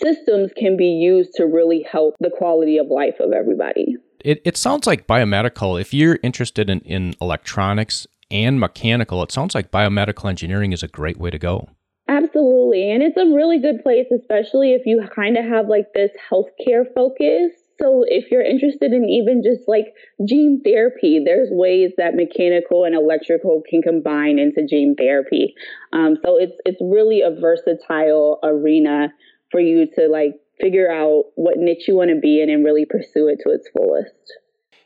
systems 0.00 0.52
can 0.56 0.76
be 0.76 0.86
used 0.86 1.32
to 1.34 1.44
really 1.44 1.84
help 1.90 2.14
the 2.20 2.30
quality 2.30 2.78
of 2.78 2.86
life 2.88 3.18
of 3.18 3.32
everybody. 3.32 3.96
It, 4.24 4.42
it 4.44 4.56
sounds 4.56 4.86
like 4.86 5.06
biomedical, 5.06 5.80
if 5.80 5.92
you're 5.92 6.18
interested 6.22 6.70
in, 6.70 6.80
in 6.80 7.14
electronics 7.20 8.06
and 8.30 8.60
mechanical, 8.60 9.22
it 9.22 9.32
sounds 9.32 9.54
like 9.54 9.70
biomedical 9.70 10.28
engineering 10.28 10.72
is 10.72 10.82
a 10.82 10.88
great 10.88 11.18
way 11.18 11.30
to 11.30 11.38
go. 11.38 11.68
Absolutely. 12.08 12.92
And 12.92 13.02
it's 13.02 13.16
a 13.16 13.34
really 13.34 13.58
good 13.58 13.82
place, 13.82 14.06
especially 14.14 14.72
if 14.74 14.86
you 14.86 15.02
kind 15.14 15.36
of 15.36 15.44
have 15.44 15.68
like 15.68 15.92
this 15.92 16.12
healthcare 16.30 16.84
focus. 16.94 17.52
So 17.80 18.04
if 18.06 18.30
you're 18.30 18.42
interested 18.44 18.92
in 18.92 19.08
even 19.08 19.42
just 19.42 19.68
like 19.68 19.92
gene 20.26 20.62
therapy, 20.64 21.20
there's 21.24 21.48
ways 21.50 21.90
that 21.98 22.14
mechanical 22.14 22.84
and 22.84 22.94
electrical 22.94 23.62
can 23.68 23.82
combine 23.82 24.38
into 24.38 24.64
gene 24.66 24.94
therapy. 24.96 25.54
Um, 25.92 26.16
so 26.24 26.36
it's 26.38 26.56
it's 26.64 26.80
really 26.80 27.22
a 27.22 27.30
versatile 27.30 28.38
arena 28.42 29.12
for 29.50 29.60
you 29.60 29.86
to 29.96 30.06
like 30.06 30.34
figure 30.60 30.90
out 30.90 31.24
what 31.34 31.58
niche 31.58 31.88
you 31.88 31.96
want 31.96 32.10
to 32.10 32.20
be 32.20 32.40
in 32.40 32.48
and 32.48 32.64
really 32.64 32.86
pursue 32.86 33.26
it 33.28 33.40
to 33.42 33.50
its 33.50 33.68
fullest. 33.76 34.14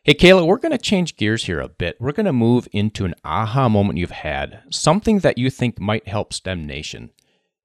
Hey, 0.02 0.14
Kayla, 0.14 0.47
we're 0.47 0.57
going 0.57 0.73
to 0.73 0.78
change 0.78 1.19
gears 1.19 1.45
here 1.45 1.61
a 1.61 1.69
bit. 1.69 1.99
We're 2.00 2.12
going 2.12 2.25
to 2.25 2.33
move 2.33 2.66
into 2.73 3.04
an 3.04 3.14
aha 3.23 3.69
moment 3.69 3.99
you've 3.99 4.11
had, 4.11 4.62
something 4.71 5.19
that 5.19 5.37
you 5.37 5.50
think 5.50 5.78
might 5.78 6.09
help 6.09 6.33
STEM 6.33 6.66
Nation. 6.66 7.11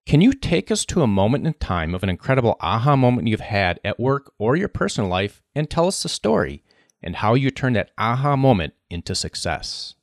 Can 0.06 0.20
you 0.20 0.34
take 0.34 0.70
us 0.70 0.84
to 0.88 1.02
a 1.02 1.08
moment 1.08 1.48
in 1.48 1.54
time 1.54 1.96
of 1.96 2.04
an 2.04 2.10
incredible 2.10 2.58
aha 2.60 2.98
moment 2.98 3.30
you've 3.30 3.40
had 3.40 3.80
at 3.86 4.02
work 4.02 4.34
or 4.38 4.58
your 4.58 4.68
personal 4.68 5.10
life 5.10 5.42
and 5.56 5.70
tell 5.70 5.88
us 5.88 6.04
the 6.04 6.10
story 6.10 6.62
and 7.02 7.16
how 7.16 7.36
you 7.36 7.52
turned 7.52 7.78
that 7.78 7.92
aha 7.98 8.36
moment 8.36 8.74
into 8.90 9.16
success? 9.16 9.94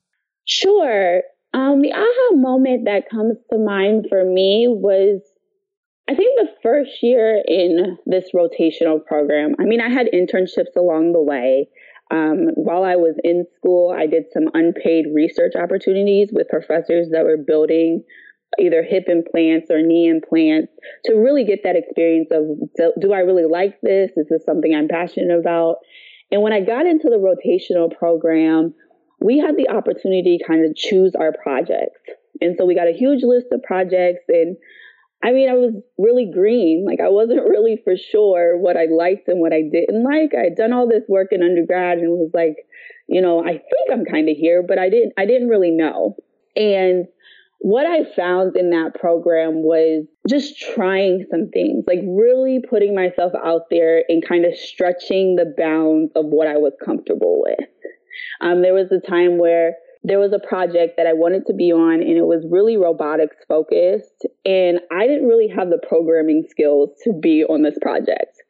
Sure. 0.46 1.20
Um, 1.52 1.82
the 1.82 1.92
aha 1.92 2.34
moment 2.34 2.86
that 2.86 3.10
comes 3.10 3.36
to 3.50 3.58
mind 3.58 4.06
for 4.08 4.24
me 4.24 4.68
was 4.70 5.20
I 6.08 6.14
think 6.14 6.40
the 6.40 6.48
first 6.62 7.02
year 7.02 7.42
in 7.46 7.98
this 8.06 8.30
rotational 8.34 9.04
program, 9.04 9.54
I 9.60 9.64
mean, 9.64 9.82
I 9.82 9.90
had 9.90 10.08
internships 10.14 10.74
along 10.76 11.12
the 11.12 11.20
way. 11.20 11.68
Um, 12.12 12.48
while 12.56 12.84
I 12.84 12.96
was 12.96 13.16
in 13.24 13.46
school, 13.56 13.90
I 13.90 14.06
did 14.06 14.24
some 14.32 14.44
unpaid 14.52 15.06
research 15.14 15.54
opportunities 15.56 16.28
with 16.30 16.48
professors 16.48 17.08
that 17.10 17.24
were 17.24 17.38
building 17.38 18.04
either 18.58 18.82
hip 18.82 19.04
implants 19.08 19.70
or 19.70 19.80
knee 19.80 20.08
implants 20.08 20.70
to 21.06 21.14
really 21.14 21.44
get 21.44 21.60
that 21.64 21.74
experience 21.74 22.28
of 22.30 22.44
do, 22.76 22.92
do 23.00 23.12
I 23.14 23.20
really 23.20 23.46
like 23.46 23.80
this? 23.80 24.10
Is 24.16 24.28
this 24.28 24.44
something 24.44 24.74
I'm 24.74 24.88
passionate 24.88 25.38
about? 25.38 25.76
And 26.30 26.42
when 26.42 26.52
I 26.52 26.60
got 26.60 26.84
into 26.84 27.08
the 27.08 27.16
rotational 27.16 27.90
program, 27.96 28.74
we 29.20 29.38
had 29.38 29.56
the 29.56 29.70
opportunity 29.70 30.36
to 30.36 30.44
kind 30.44 30.66
of 30.66 30.76
choose 30.76 31.14
our 31.14 31.32
projects. 31.32 32.00
And 32.42 32.56
so 32.58 32.66
we 32.66 32.74
got 32.74 32.88
a 32.88 32.92
huge 32.92 33.22
list 33.22 33.46
of 33.52 33.62
projects 33.62 34.24
and 34.28 34.56
I 35.22 35.32
mean, 35.32 35.48
I 35.48 35.54
was 35.54 35.72
really 35.98 36.30
green. 36.32 36.84
Like 36.86 37.00
I 37.00 37.08
wasn't 37.08 37.48
really 37.48 37.80
for 37.84 37.96
sure 37.96 38.58
what 38.58 38.76
I 38.76 38.86
liked 38.86 39.28
and 39.28 39.40
what 39.40 39.52
I 39.52 39.62
didn't 39.62 40.02
like. 40.02 40.34
I 40.34 40.44
had 40.44 40.56
done 40.56 40.72
all 40.72 40.88
this 40.88 41.04
work 41.08 41.28
in 41.30 41.42
undergrad 41.42 41.98
and 41.98 42.10
was 42.10 42.30
like, 42.34 42.56
you 43.06 43.20
know, 43.20 43.40
I 43.40 43.52
think 43.52 43.90
I'm 43.92 44.04
kind 44.04 44.28
of 44.28 44.36
here, 44.36 44.62
but 44.66 44.78
I 44.78 44.88
didn't 44.88 45.12
I 45.16 45.26
didn't 45.26 45.48
really 45.48 45.70
know. 45.70 46.16
And 46.56 47.06
what 47.60 47.86
I 47.86 48.04
found 48.16 48.56
in 48.56 48.70
that 48.70 48.96
program 48.98 49.62
was 49.62 50.04
just 50.28 50.58
trying 50.58 51.26
some 51.30 51.48
things, 51.50 51.84
like 51.86 52.00
really 52.04 52.60
putting 52.68 52.92
myself 52.92 53.32
out 53.44 53.70
there 53.70 54.02
and 54.08 54.26
kind 54.26 54.44
of 54.44 54.56
stretching 54.56 55.36
the 55.36 55.54
bounds 55.56 56.10
of 56.16 56.26
what 56.26 56.48
I 56.48 56.56
was 56.56 56.72
comfortable 56.84 57.40
with. 57.40 57.68
Um, 58.40 58.62
there 58.62 58.74
was 58.74 58.90
a 58.90 58.98
time 58.98 59.38
where 59.38 59.76
there 60.04 60.18
was 60.18 60.32
a 60.32 60.38
project 60.38 60.94
that 60.96 61.06
I 61.06 61.12
wanted 61.12 61.46
to 61.46 61.54
be 61.54 61.72
on 61.72 62.00
and 62.00 62.16
it 62.16 62.26
was 62.26 62.44
really 62.50 62.76
robotics 62.76 63.36
focused. 63.46 64.26
And 64.44 64.80
I 64.90 65.06
didn't 65.06 65.28
really 65.28 65.48
have 65.48 65.70
the 65.70 65.80
programming 65.86 66.44
skills 66.48 66.90
to 67.04 67.12
be 67.12 67.44
on 67.44 67.62
this 67.62 67.78
project. 67.80 68.42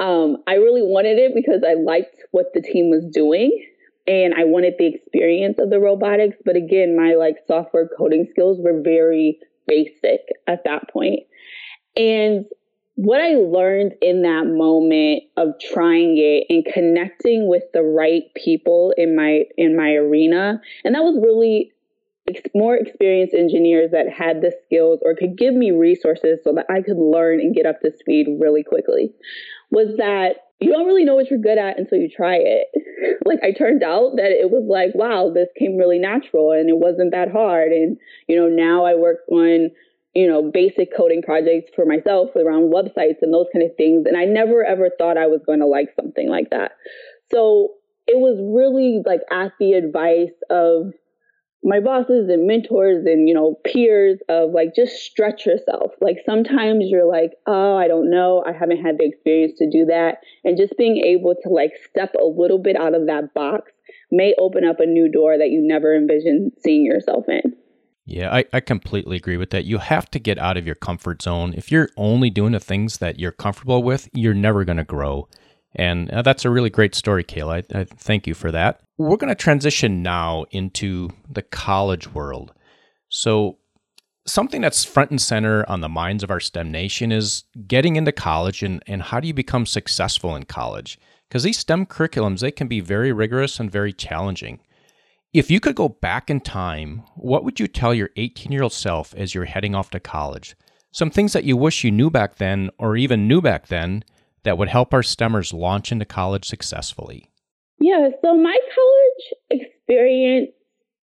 Um, 0.00 0.38
I 0.46 0.54
really 0.54 0.82
wanted 0.82 1.18
it 1.18 1.32
because 1.34 1.62
I 1.66 1.74
liked 1.74 2.22
what 2.32 2.46
the 2.54 2.60
team 2.60 2.90
was 2.90 3.04
doing 3.12 3.50
and 4.06 4.34
I 4.34 4.44
wanted 4.44 4.74
the 4.78 4.86
experience 4.86 5.58
of 5.58 5.70
the 5.70 5.78
robotics. 5.78 6.36
But 6.44 6.56
again, 6.56 6.96
my 6.96 7.14
like 7.14 7.36
software 7.46 7.88
coding 7.96 8.26
skills 8.30 8.58
were 8.60 8.80
very 8.80 9.38
basic 9.66 10.20
at 10.46 10.64
that 10.64 10.90
point. 10.92 11.20
And 11.96 12.46
what 12.98 13.20
I 13.20 13.34
learned 13.34 13.94
in 14.02 14.22
that 14.22 14.48
moment 14.48 15.22
of 15.36 15.54
trying 15.60 16.16
it 16.18 16.46
and 16.52 16.64
connecting 16.64 17.46
with 17.46 17.62
the 17.72 17.82
right 17.82 18.24
people 18.34 18.92
in 18.96 19.14
my 19.14 19.44
in 19.56 19.76
my 19.76 19.92
arena, 19.92 20.60
and 20.82 20.96
that 20.96 21.04
was 21.04 21.16
really 21.22 21.70
more 22.56 22.74
experienced 22.74 23.34
engineers 23.34 23.92
that 23.92 24.10
had 24.10 24.40
the 24.40 24.52
skills 24.66 24.98
or 25.04 25.14
could 25.14 25.38
give 25.38 25.54
me 25.54 25.70
resources 25.70 26.40
so 26.42 26.52
that 26.54 26.66
I 26.68 26.82
could 26.82 26.98
learn 26.98 27.38
and 27.38 27.54
get 27.54 27.66
up 27.66 27.80
to 27.82 27.92
speed 27.96 28.26
really 28.40 28.64
quickly, 28.64 29.12
was 29.70 29.96
that 29.98 30.48
you 30.58 30.72
don't 30.72 30.86
really 30.86 31.04
know 31.04 31.14
what 31.14 31.30
you're 31.30 31.38
good 31.38 31.56
at 31.56 31.78
until 31.78 31.98
you 31.98 32.08
try 32.08 32.36
it. 32.36 32.66
Like 33.24 33.38
I 33.44 33.52
turned 33.52 33.82
out 33.82 34.16
that 34.16 34.32
it 34.32 34.50
was 34.50 34.64
like, 34.68 34.94
wow, 34.94 35.30
this 35.32 35.48
came 35.56 35.76
really 35.76 35.98
natural 35.98 36.50
and 36.50 36.68
it 36.68 36.78
wasn't 36.78 37.12
that 37.12 37.30
hard. 37.30 37.70
And, 37.70 37.96
you 38.26 38.36
know, 38.36 38.48
now 38.48 38.86
I 38.86 38.94
work 38.94 39.18
on 39.30 39.70
you 40.14 40.26
know, 40.26 40.50
basic 40.52 40.88
coding 40.96 41.22
projects 41.22 41.70
for 41.74 41.84
myself 41.84 42.30
around 42.34 42.72
websites 42.72 43.22
and 43.22 43.32
those 43.32 43.46
kind 43.52 43.64
of 43.64 43.76
things. 43.76 44.06
And 44.06 44.16
I 44.16 44.24
never 44.24 44.64
ever 44.64 44.90
thought 44.98 45.18
I 45.18 45.26
was 45.26 45.40
going 45.44 45.60
to 45.60 45.66
like 45.66 45.88
something 45.94 46.28
like 46.28 46.50
that. 46.50 46.72
So 47.30 47.74
it 48.06 48.18
was 48.18 48.40
really 48.40 49.02
like 49.04 49.20
at 49.30 49.52
the 49.60 49.72
advice 49.74 50.32
of 50.50 50.92
my 51.62 51.80
bosses 51.80 52.28
and 52.30 52.46
mentors 52.46 53.04
and, 53.04 53.28
you 53.28 53.34
know, 53.34 53.56
peers 53.66 54.18
of 54.28 54.52
like, 54.52 54.74
just 54.74 54.94
stretch 55.02 55.44
yourself. 55.44 55.90
Like 56.00 56.16
sometimes 56.24 56.84
you're 56.86 57.08
like, 57.08 57.32
oh, 57.46 57.76
I 57.76 57.88
don't 57.88 58.10
know. 58.10 58.42
I 58.46 58.52
haven't 58.52 58.82
had 58.82 58.96
the 58.98 59.04
experience 59.04 59.58
to 59.58 59.68
do 59.68 59.84
that. 59.86 60.18
And 60.44 60.56
just 60.56 60.78
being 60.78 60.98
able 60.98 61.34
to 61.42 61.48
like 61.48 61.72
step 61.90 62.14
a 62.14 62.24
little 62.24 62.58
bit 62.58 62.76
out 62.76 62.94
of 62.94 63.06
that 63.06 63.34
box 63.34 63.72
may 64.10 64.34
open 64.38 64.64
up 64.64 64.80
a 64.80 64.86
new 64.86 65.10
door 65.10 65.36
that 65.36 65.50
you 65.50 65.60
never 65.60 65.94
envisioned 65.94 66.52
seeing 66.64 66.86
yourself 66.86 67.24
in. 67.28 67.54
Yeah, 68.08 68.34
I, 68.34 68.44
I 68.54 68.60
completely 68.60 69.16
agree 69.18 69.36
with 69.36 69.50
that. 69.50 69.66
You 69.66 69.76
have 69.76 70.10
to 70.12 70.18
get 70.18 70.38
out 70.38 70.56
of 70.56 70.64
your 70.64 70.74
comfort 70.74 71.20
zone. 71.20 71.52
If 71.54 71.70
you're 71.70 71.90
only 71.98 72.30
doing 72.30 72.52
the 72.52 72.58
things 72.58 72.98
that 72.98 73.18
you're 73.18 73.32
comfortable 73.32 73.82
with, 73.82 74.08
you're 74.14 74.32
never 74.32 74.64
going 74.64 74.78
to 74.78 74.84
grow. 74.84 75.28
And 75.74 76.10
uh, 76.10 76.22
that's 76.22 76.46
a 76.46 76.50
really 76.50 76.70
great 76.70 76.94
story, 76.94 77.22
Kayla. 77.22 77.66
I, 77.74 77.80
I 77.80 77.84
thank 77.84 78.26
you 78.26 78.32
for 78.32 78.50
that. 78.50 78.80
We're 78.96 79.18
going 79.18 79.28
to 79.28 79.34
transition 79.34 80.02
now 80.02 80.46
into 80.52 81.10
the 81.30 81.42
college 81.42 82.14
world. 82.14 82.54
So, 83.10 83.58
something 84.26 84.62
that's 84.62 84.86
front 84.86 85.10
and 85.10 85.20
center 85.20 85.68
on 85.68 85.82
the 85.82 85.88
minds 85.88 86.22
of 86.22 86.30
our 86.30 86.40
STEM 86.40 86.72
nation 86.72 87.12
is 87.12 87.44
getting 87.66 87.96
into 87.96 88.12
college 88.12 88.62
and, 88.62 88.82
and 88.86 89.02
how 89.02 89.20
do 89.20 89.28
you 89.28 89.34
become 89.34 89.66
successful 89.66 90.34
in 90.34 90.44
college? 90.44 90.98
Because 91.28 91.42
these 91.42 91.58
STEM 91.58 91.84
curriculums, 91.84 92.40
they 92.40 92.50
can 92.50 92.68
be 92.68 92.80
very 92.80 93.12
rigorous 93.12 93.60
and 93.60 93.70
very 93.70 93.92
challenging. 93.92 94.60
If 95.34 95.50
you 95.50 95.60
could 95.60 95.74
go 95.74 95.90
back 95.90 96.30
in 96.30 96.40
time, 96.40 97.02
what 97.14 97.44
would 97.44 97.60
you 97.60 97.66
tell 97.68 97.92
your 97.92 98.08
18 98.16 98.50
year 98.50 98.62
old 98.62 98.72
self 98.72 99.14
as 99.14 99.34
you're 99.34 99.44
heading 99.44 99.74
off 99.74 99.90
to 99.90 100.00
college? 100.00 100.56
Some 100.90 101.10
things 101.10 101.34
that 101.34 101.44
you 101.44 101.54
wish 101.54 101.84
you 101.84 101.90
knew 101.90 102.08
back 102.08 102.36
then, 102.36 102.70
or 102.78 102.96
even 102.96 103.28
knew 103.28 103.42
back 103.42 103.66
then, 103.68 104.04
that 104.44 104.56
would 104.56 104.70
help 104.70 104.94
our 104.94 105.02
STEMers 105.02 105.52
launch 105.52 105.92
into 105.92 106.06
college 106.06 106.46
successfully? 106.46 107.30
Yeah, 107.78 108.08
so 108.22 108.38
my 108.38 108.56
college 108.74 109.60
experience 109.62 110.50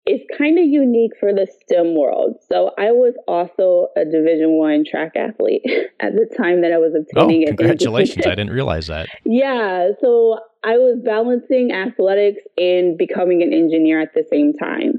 is 0.05 0.21
kind 0.37 0.59
of 0.59 0.65
unique 0.65 1.13
for 1.19 1.33
the 1.33 1.47
STEM 1.63 1.95
world. 1.95 2.35
So 2.47 2.71
I 2.77 2.91
was 2.91 3.15
also 3.27 3.87
a 3.97 4.05
Division 4.05 4.51
One 4.51 4.83
track 4.89 5.13
athlete 5.15 5.63
at 5.99 6.13
the 6.13 6.29
time 6.37 6.61
that 6.61 6.71
I 6.71 6.77
was 6.77 6.93
oh, 6.95 7.01
obtaining. 7.01 7.45
Oh, 7.47 7.47
congratulations! 7.57 8.27
I 8.27 8.35
didn't 8.35 8.51
realize 8.51 8.85
that. 8.85 9.09
Yeah, 9.25 9.89
so 9.99 10.39
I 10.63 10.77
was 10.77 10.99
balancing 11.03 11.71
athletics 11.71 12.43
and 12.57 12.97
becoming 12.97 13.41
an 13.41 13.53
engineer 13.53 13.99
at 14.01 14.13
the 14.13 14.25
same 14.31 14.53
time. 14.53 14.93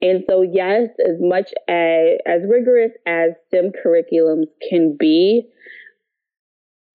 And 0.00 0.24
so, 0.28 0.42
yes, 0.42 0.88
as 1.06 1.16
much 1.20 1.52
as, 1.68 2.18
as 2.26 2.42
rigorous 2.48 2.92
as 3.06 3.32
STEM 3.48 3.72
curriculums 3.84 4.46
can 4.68 4.96
be, 4.98 5.48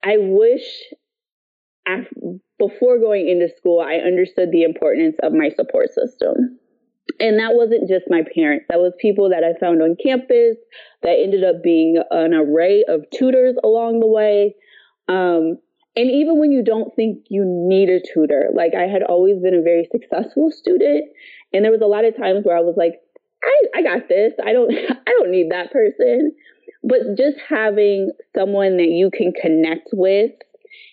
I 0.03 0.17
wish 0.17 0.63
before 2.59 2.99
going 2.99 3.29
into 3.29 3.49
school, 3.55 3.79
I 3.79 3.95
understood 3.95 4.51
the 4.51 4.63
importance 4.63 5.15
of 5.23 5.31
my 5.31 5.49
support 5.49 5.93
system. 5.93 6.59
And 7.19 7.39
that 7.39 7.55
wasn't 7.55 7.87
just 7.87 8.05
my 8.09 8.23
parents. 8.35 8.65
That 8.69 8.79
was 8.79 8.93
people 8.99 9.29
that 9.29 9.43
I 9.43 9.57
found 9.57 9.81
on 9.81 9.95
campus 10.03 10.57
that 11.03 11.17
ended 11.23 11.43
up 11.43 11.63
being 11.63 12.01
an 12.11 12.33
array 12.33 12.83
of 12.87 13.05
tutors 13.11 13.55
along 13.63 14.01
the 14.01 14.07
way. 14.07 14.55
Um, 15.07 15.57
and 15.97 16.11
even 16.11 16.37
when 16.37 16.51
you 16.51 16.63
don't 16.63 16.95
think 16.95 17.25
you 17.27 17.43
need 17.43 17.89
a 17.89 17.99
tutor, 17.99 18.51
like 18.53 18.73
I 18.75 18.83
had 18.83 19.01
always 19.01 19.41
been 19.41 19.55
a 19.55 19.63
very 19.63 19.89
successful 19.91 20.51
student. 20.51 21.05
And 21.51 21.65
there 21.65 21.71
was 21.71 21.81
a 21.81 21.87
lot 21.87 22.05
of 22.05 22.15
times 22.15 22.45
where 22.45 22.55
I 22.55 22.61
was 22.61 22.75
like, 22.77 23.01
I, 23.43 23.79
I 23.79 23.81
got 23.81 24.07
this. 24.07 24.33
I 24.45 24.53
don't, 24.53 24.71
I 25.07 25.11
don't 25.17 25.31
need 25.31 25.49
that 25.49 25.71
person. 25.71 26.33
but 26.83 27.17
just 27.17 27.39
having 27.49 28.11
someone 28.35 28.77
that 28.77 28.89
you 28.89 29.09
can 29.09 29.33
connect 29.33 29.89
with 29.91 30.33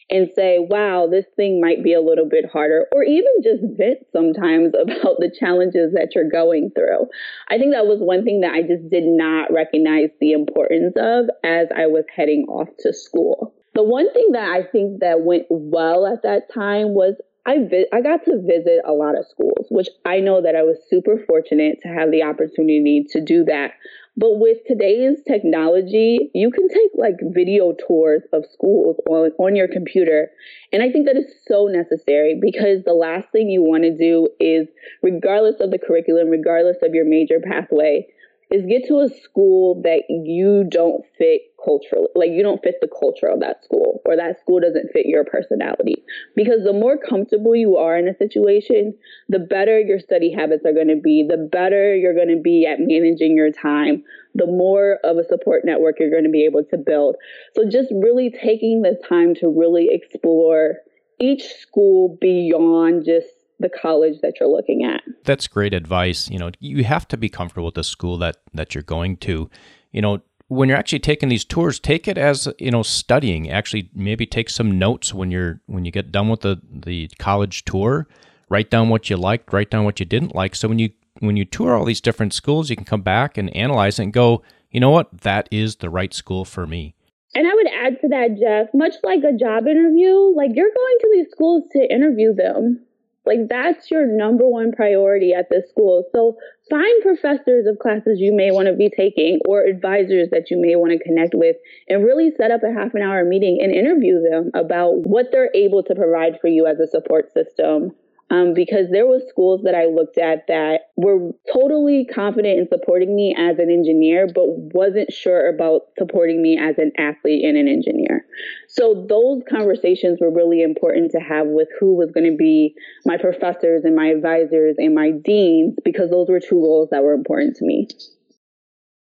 and 0.09 0.31
say, 0.35 0.57
wow, 0.59 1.07
this 1.11 1.27
thing 1.37 1.61
might 1.61 1.85
be 1.85 1.93
a 1.93 2.01
little 2.01 2.29
bit 2.29 2.47
harder, 2.51 2.87
or 2.93 3.03
even 3.05 3.43
just 3.43 3.63
vent 3.77 3.99
sometimes 4.11 4.73
about 4.79 5.17
the 5.19 5.31
challenges 5.39 5.93
that 5.93 6.13
you're 6.15 6.31
going 6.31 6.71
through. 6.75 7.09
I 7.51 7.59
think 7.59 7.75
that 7.75 7.87
was 7.87 8.01
one 8.01 8.25
thing 8.25 8.41
that 8.41 8.53
I 8.53 8.63
just 8.63 8.89
did 8.89 9.05
not 9.05 9.53
recognize 9.53 10.09
the 10.19 10.33
importance 10.33 10.95
of 10.97 11.27
as 11.45 11.69
I 11.77 11.89
was 11.89 12.05
heading 12.15 12.47
off 12.49 12.69
to 12.81 12.95
school. 12.95 13.55
The 13.75 13.83
one 13.83 14.12
thing 14.12 14.31
that 14.33 14.49
I 14.49 14.62
think 14.62 15.00
that 15.00 15.23
went 15.23 15.47
well 15.50 16.07
at 16.07 16.23
that 16.23 16.52
time 16.52 16.95
was 16.95 17.16
I 17.47 17.59
vi- 17.59 17.88
I 17.93 18.00
got 18.00 18.25
to 18.25 18.40
visit 18.40 18.81
a 18.87 18.93
lot 18.93 19.19
of 19.19 19.26
schools, 19.26 19.66
which 19.69 19.88
I 20.04 20.21
know 20.21 20.40
that 20.40 20.57
I 20.57 20.62
was 20.62 20.78
super 20.88 21.19
fortunate 21.26 21.81
to 21.83 21.88
have 21.88 22.11
the 22.11 22.23
opportunity 22.23 23.04
to 23.11 23.21
do 23.21 23.45
that. 23.45 23.73
But 24.16 24.38
with 24.38 24.59
today's 24.66 25.19
technology, 25.26 26.31
you 26.35 26.50
can 26.50 26.69
take 26.69 26.93
like 26.97 27.16
video 27.21 27.75
tours 27.87 28.23
of 28.33 28.45
schools 28.52 28.97
on, 29.09 29.33
on 29.38 29.57
your 29.57 29.66
computer. 29.66 30.31
And 30.73 30.83
I 30.83 30.90
think 30.90 31.07
that 31.07 31.16
is 31.16 31.35
so 31.49 31.66
necessary 31.66 32.38
because 32.40 32.85
the 32.85 32.95
last 32.95 33.26
thing 33.33 33.50
you 33.50 33.62
want 33.62 33.83
to 33.83 33.97
do 33.97 34.28
is, 34.38 34.69
regardless 35.02 35.61
of 35.61 35.73
the 35.73 35.78
curriculum, 35.78 36.28
regardless 36.28 36.76
of 36.83 36.95
your 36.95 37.04
major 37.04 37.40
pathway, 37.40 38.07
is 38.55 38.65
get 38.67 38.87
to 38.87 39.01
a 39.01 39.09
school 39.09 39.83
that 39.83 40.05
you 40.09 40.65
don't 40.71 41.05
fit 41.19 41.41
culturally, 41.63 42.07
like 42.15 42.31
you 42.31 42.43
don't 42.43 42.63
fit 42.63 42.77
the 42.81 42.89
culture 42.89 43.27
of 43.27 43.41
that 43.41 43.65
school, 43.65 44.01
or 44.05 44.15
that 44.15 44.39
school 44.39 44.61
doesn't 44.61 44.93
fit 44.93 45.07
your 45.07 45.25
personality. 45.25 46.05
Because 46.37 46.63
the 46.63 46.73
more 46.73 46.97
comfortable 46.97 47.57
you 47.57 47.77
are 47.77 47.99
in 47.99 48.07
a 48.07 48.17
situation, 48.17 48.95
the 49.29 49.41
better 49.41 49.81
your 49.81 49.99
study 49.99 50.33
habits 50.33 50.65
are 50.65 50.73
going 50.73 50.89
to 50.89 51.01
be, 51.01 51.27
the 51.29 51.49
better 51.51 51.97
you're 51.97 52.15
going 52.15 52.29
to 52.29 52.41
be 52.41 52.65
at 52.65 52.79
managing 52.79 53.35
your 53.35 53.51
time, 53.51 54.05
the 54.37 54.47
more 54.47 55.01
of 55.03 55.17
a 55.17 55.25
support 55.25 55.63
network 55.65 55.97
you're 55.99 56.11
going 56.11 56.23
to 56.25 56.31
be 56.31 56.45
able 56.45 56.63
to 56.63 56.77
build. 56.77 57.17
So 57.55 57.69
just 57.69 57.91
really 57.93 58.31
taking 58.31 58.83
the 58.83 58.97
time 59.09 59.35
to 59.37 59.49
really 59.49 59.89
explore 59.91 60.77
each 61.19 61.45
school 61.55 62.19
beyond 62.21 63.05
just 63.05 63.34
the 63.61 63.69
college 63.69 64.21
that 64.23 64.35
you're 64.39 64.49
looking 64.49 64.85
at. 64.85 65.03
That's 65.25 65.47
great 65.47 65.75
advice. 65.75 66.29
You 66.29 66.39
know, 66.39 66.51
you 66.61 66.85
have 66.85 67.07
to 67.09 67.17
be 67.17 67.29
comfortable 67.29 67.67
with 67.67 67.75
the 67.75 67.85
school 67.85 68.19
that 68.19 68.37
that 68.53 68.75
you're 68.75 68.83
going 68.83 69.17
to. 69.19 69.51
You 69.93 70.03
know, 70.03 70.21
when 70.49 70.69
you're 70.69 70.79
actually 70.79 70.99
taking 71.01 71.29
these 71.29 71.45
tours, 71.45 71.79
take 71.79 72.09
it 72.09 72.19
as 72.19 72.49
you 72.59 72.71
know 72.71 72.83
studying. 72.83 73.51
Actually, 73.51 73.91
maybe 73.95 74.27
take 74.27 74.51
some 74.51 74.79
notes 74.79 75.15
when 75.15 75.31
you're 75.31 75.61
when 75.67 75.85
you 75.85 75.91
get 75.91 76.13
done 76.13 76.29
with 76.29 76.41
the 76.41 76.61
the 76.71 77.11
college 77.19 77.65
tour. 77.65 78.09
Write 78.51 78.71
down 78.71 78.91
what 78.91 79.09
you 79.09 79.17
liked, 79.17 79.53
write 79.53 79.71
down 79.71 79.85
what 79.85 79.99
you 79.99 80.07
didn't 80.07 80.35
like. 80.35 80.55
So 80.55 80.69
when 80.69 80.79
you 80.79 80.91
when 81.21 81.37
you 81.37 81.45
tour 81.45 81.75
all 81.75 81.85
these 81.85 82.01
different 82.01 82.35
schools, 82.35 82.71
you 82.71 82.77
can 82.77 82.85
come 82.85 83.03
back 83.03 83.39
and 83.39 83.55
analyze 83.57 83.99
and 83.99 84.13
go, 84.13 84.43
you 84.71 84.81
know 84.81 84.91
what, 84.91 85.21
that 85.23 85.49
is 85.51 85.77
the 85.77 85.89
right 85.89 86.13
school 86.13 86.45
for 86.45 86.67
me. 86.67 86.95
And 87.35 87.49
I 87.49 87.55
would 87.55 87.67
add 87.67 88.01
to 88.01 88.09
that, 88.09 88.39
Jeff, 88.39 88.73
much 88.75 88.95
like 89.03 89.21
a 89.25 89.37
job 89.37 89.67
interview, 89.67 90.15
like 90.37 90.51
you're 90.55 90.71
going 90.71 90.97
to 91.01 91.11
these 91.15 91.31
schools 91.31 91.65
to 91.73 91.93
interview 91.93 92.35
them. 92.35 92.81
Like 93.26 93.49
that's 93.49 93.90
your 93.90 94.07
number 94.07 94.47
one 94.47 94.73
priority 94.73 95.33
at 95.33 95.49
this 95.50 95.69
school. 95.71 96.04
So 96.12 96.37
find 96.71 97.02
professors 97.02 97.66
of 97.66 97.78
classes 97.78 98.21
you 98.21 98.35
may 98.35 98.50
want 98.50 98.69
to 98.69 98.75
be 98.75 98.90
taking 98.90 99.38
or 99.47 99.64
advisors 99.64 100.28
that 100.31 100.50
you 100.50 100.61
may 100.61 100.76
want 100.76 100.93
to 100.93 100.99
connect 100.99 101.35
with 101.35 101.57
and 101.88 102.04
really 102.04 102.31
set 102.37 102.50
up 102.50 102.62
a 102.62 102.73
half 102.73 102.95
an 102.95 103.02
hour 103.02 103.25
meeting 103.25 103.59
and 103.62 103.73
interview 103.73 104.23
them 104.23 104.50
about 104.54 105.07
what 105.07 105.26
they're 105.33 105.50
able 105.54 105.83
to 105.83 105.95
provide 105.95 106.38
for 106.40 106.49
you 106.49 106.66
as 106.66 106.78
a 106.78 106.87
support 106.87 107.33
system 107.33 107.93
um, 108.35 108.53
because 108.53 108.87
there 108.91 109.07
was 109.07 109.23
schools 109.29 109.62
that 109.62 109.75
I 109.75 109.87
looked 109.87 110.19
at 110.19 110.47
that 110.49 110.91
were 110.97 111.31
totally 111.53 112.05
confident 112.12 112.59
in 112.59 112.69
supporting 112.69 113.14
me 113.14 113.35
as 113.38 113.59
an 113.59 113.71
engineer, 113.71 114.26
but 114.26 114.45
wasn't 114.75 115.12
sure 115.12 115.49
about 115.49 115.83
supporting 115.99 116.43
me 116.43 116.59
as 116.59 116.76
an 116.79 116.91
athlete 116.99 117.45
and 117.45 117.57
an 117.57 117.69
engineer. 117.69 118.26
So 118.69 119.07
those 119.09 119.43
conversations 119.49 120.19
were 120.21 120.33
really 120.33 120.62
important 120.62 121.12
to 121.12 121.19
have 121.19 121.47
with 121.47 121.69
who 121.79 121.95
was 121.95 122.11
going 122.11 122.29
to 122.29 122.37
be 122.37 122.75
my 123.07 123.17
professors 123.19 123.85
and 123.85 123.94
my 123.94 124.07
advisors 124.09 124.75
and 124.79 124.94
my 124.94 125.12
deans, 125.12 125.77
because 125.85 126.11
those 126.11 126.29
were 126.29 126.40
two 126.40 126.61
roles 126.61 126.88
that 126.90 127.05
were 127.05 127.14
important 127.14 127.57
to 127.57 127.64
me. 127.64 127.87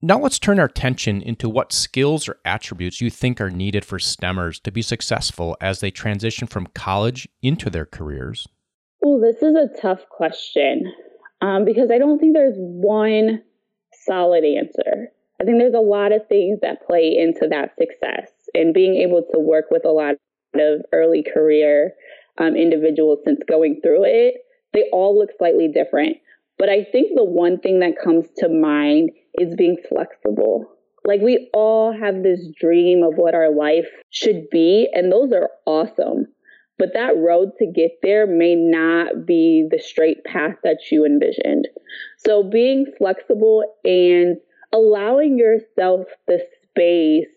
Now 0.02 0.20
let's 0.20 0.40
turn 0.40 0.60
our 0.60 0.66
attention 0.66 1.22
into 1.22 1.48
what 1.48 1.72
skills 1.72 2.28
or 2.28 2.38
attributes 2.44 3.00
you 3.00 3.10
think 3.10 3.40
are 3.40 3.50
needed 3.50 3.86
for 3.86 3.98
STEMers 3.98 4.62
to 4.64 4.72
be 4.72 4.82
successful 4.82 5.56
as 5.62 5.80
they 5.80 5.90
transition 5.90 6.48
from 6.48 6.68
college 6.76 7.30
into 7.42 7.70
their 7.70 7.86
careers. 7.86 8.46
Oh, 9.04 9.20
this 9.22 9.42
is 9.42 9.56
a 9.56 9.82
tough 9.82 10.08
question 10.10 10.92
um, 11.42 11.66
because 11.66 11.90
I 11.92 11.98
don't 11.98 12.20
think 12.20 12.34
there's 12.34 12.56
one 12.58 13.42
solid 14.06 14.44
answer. 14.44 15.10
I 15.40 15.44
think 15.44 15.60
there's 15.60 15.74
a 15.74 15.80
lot 15.80 16.12
of 16.12 16.28
things 16.28 16.60
that 16.62 16.86
play 16.88 17.16
into 17.18 17.48
that 17.50 17.76
success 17.78 18.32
and 18.54 18.74
being 18.74 18.96
able 18.96 19.24
to 19.34 19.40
work 19.40 19.66
with 19.70 19.86
a 19.86 19.92
lot 19.92 20.16
of 20.56 20.82
early 20.94 21.24
career 21.24 21.94
um, 22.38 22.56
individuals 22.56 23.20
since 23.26 23.40
going 23.48 23.80
through 23.84 24.06
it. 24.06 24.36
They 24.74 24.90
all 24.92 25.18
look 25.18 25.30
slightly 25.38 25.68
different. 25.68 26.18
But 26.58 26.70
I 26.70 26.86
think 26.90 27.12
the 27.16 27.24
one 27.24 27.60
thing 27.60 27.80
that 27.80 28.02
comes 28.02 28.28
to 28.38 28.48
mind 28.48 29.12
is 29.40 29.56
being 29.56 29.78
flexible. 29.90 30.66
Like 31.04 31.22
we 31.22 31.50
all 31.54 31.92
have 31.92 32.24
this 32.24 32.48
dream 32.60 33.04
of 33.04 33.16
what 33.16 33.36
our 33.36 33.54
life 33.54 33.88
should 34.10 34.50
be, 34.50 34.88
and 34.94 35.12
those 35.12 35.32
are 35.34 35.50
awesome. 35.66 36.28
But 36.78 36.94
that 36.94 37.16
road 37.18 37.52
to 37.60 37.66
get 37.66 37.92
there 38.04 38.28
may 38.28 38.56
not 38.56 39.26
be 39.26 39.68
the 39.70 39.80
straight 39.80 40.24
path 40.26 40.56
that 40.64 40.80
you 40.92 41.06
envisioned. 41.06 41.68
So 42.18 42.44
being 42.44 42.86
flexible 42.98 43.64
and 43.84 44.38
allowing 44.74 45.38
yourself 45.38 46.08
the 46.28 46.46
space 46.70 47.28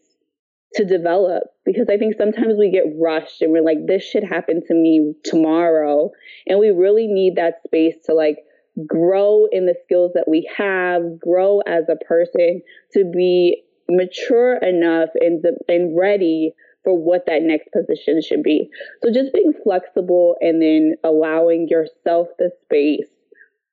to 0.74 0.84
develop 0.84 1.44
because 1.64 1.86
I 1.88 1.96
think 1.96 2.16
sometimes 2.16 2.54
we 2.58 2.70
get 2.70 2.84
rushed 2.98 3.40
and 3.42 3.52
we're 3.52 3.62
like, 3.62 3.86
this 3.86 4.02
should 4.02 4.24
happen 4.24 4.62
to 4.66 4.74
me 4.74 5.14
tomorrow. 5.24 6.10
And 6.46 6.58
we 6.58 6.70
really 6.70 7.06
need 7.06 7.36
that 7.36 7.60
space 7.66 7.94
to 8.06 8.14
like 8.14 8.38
grow 8.86 9.46
in 9.50 9.66
the 9.66 9.74
skills 9.84 10.12
that 10.14 10.28
we 10.28 10.50
have, 10.56 11.18
grow 11.18 11.60
as 11.60 11.84
a 11.88 12.04
person 12.04 12.62
to 12.92 13.10
be 13.14 13.62
mature 13.88 14.56
enough 14.56 15.10
and, 15.20 15.44
and 15.68 15.98
ready 15.98 16.54
for 16.84 16.96
what 16.96 17.24
that 17.26 17.42
next 17.42 17.68
position 17.72 18.22
should 18.22 18.42
be. 18.42 18.70
So 19.02 19.12
just 19.12 19.32
being 19.32 19.52
flexible 19.62 20.36
and 20.40 20.62
then 20.62 20.94
allowing 21.04 21.68
yourself 21.68 22.28
the 22.38 22.50
space 22.64 23.08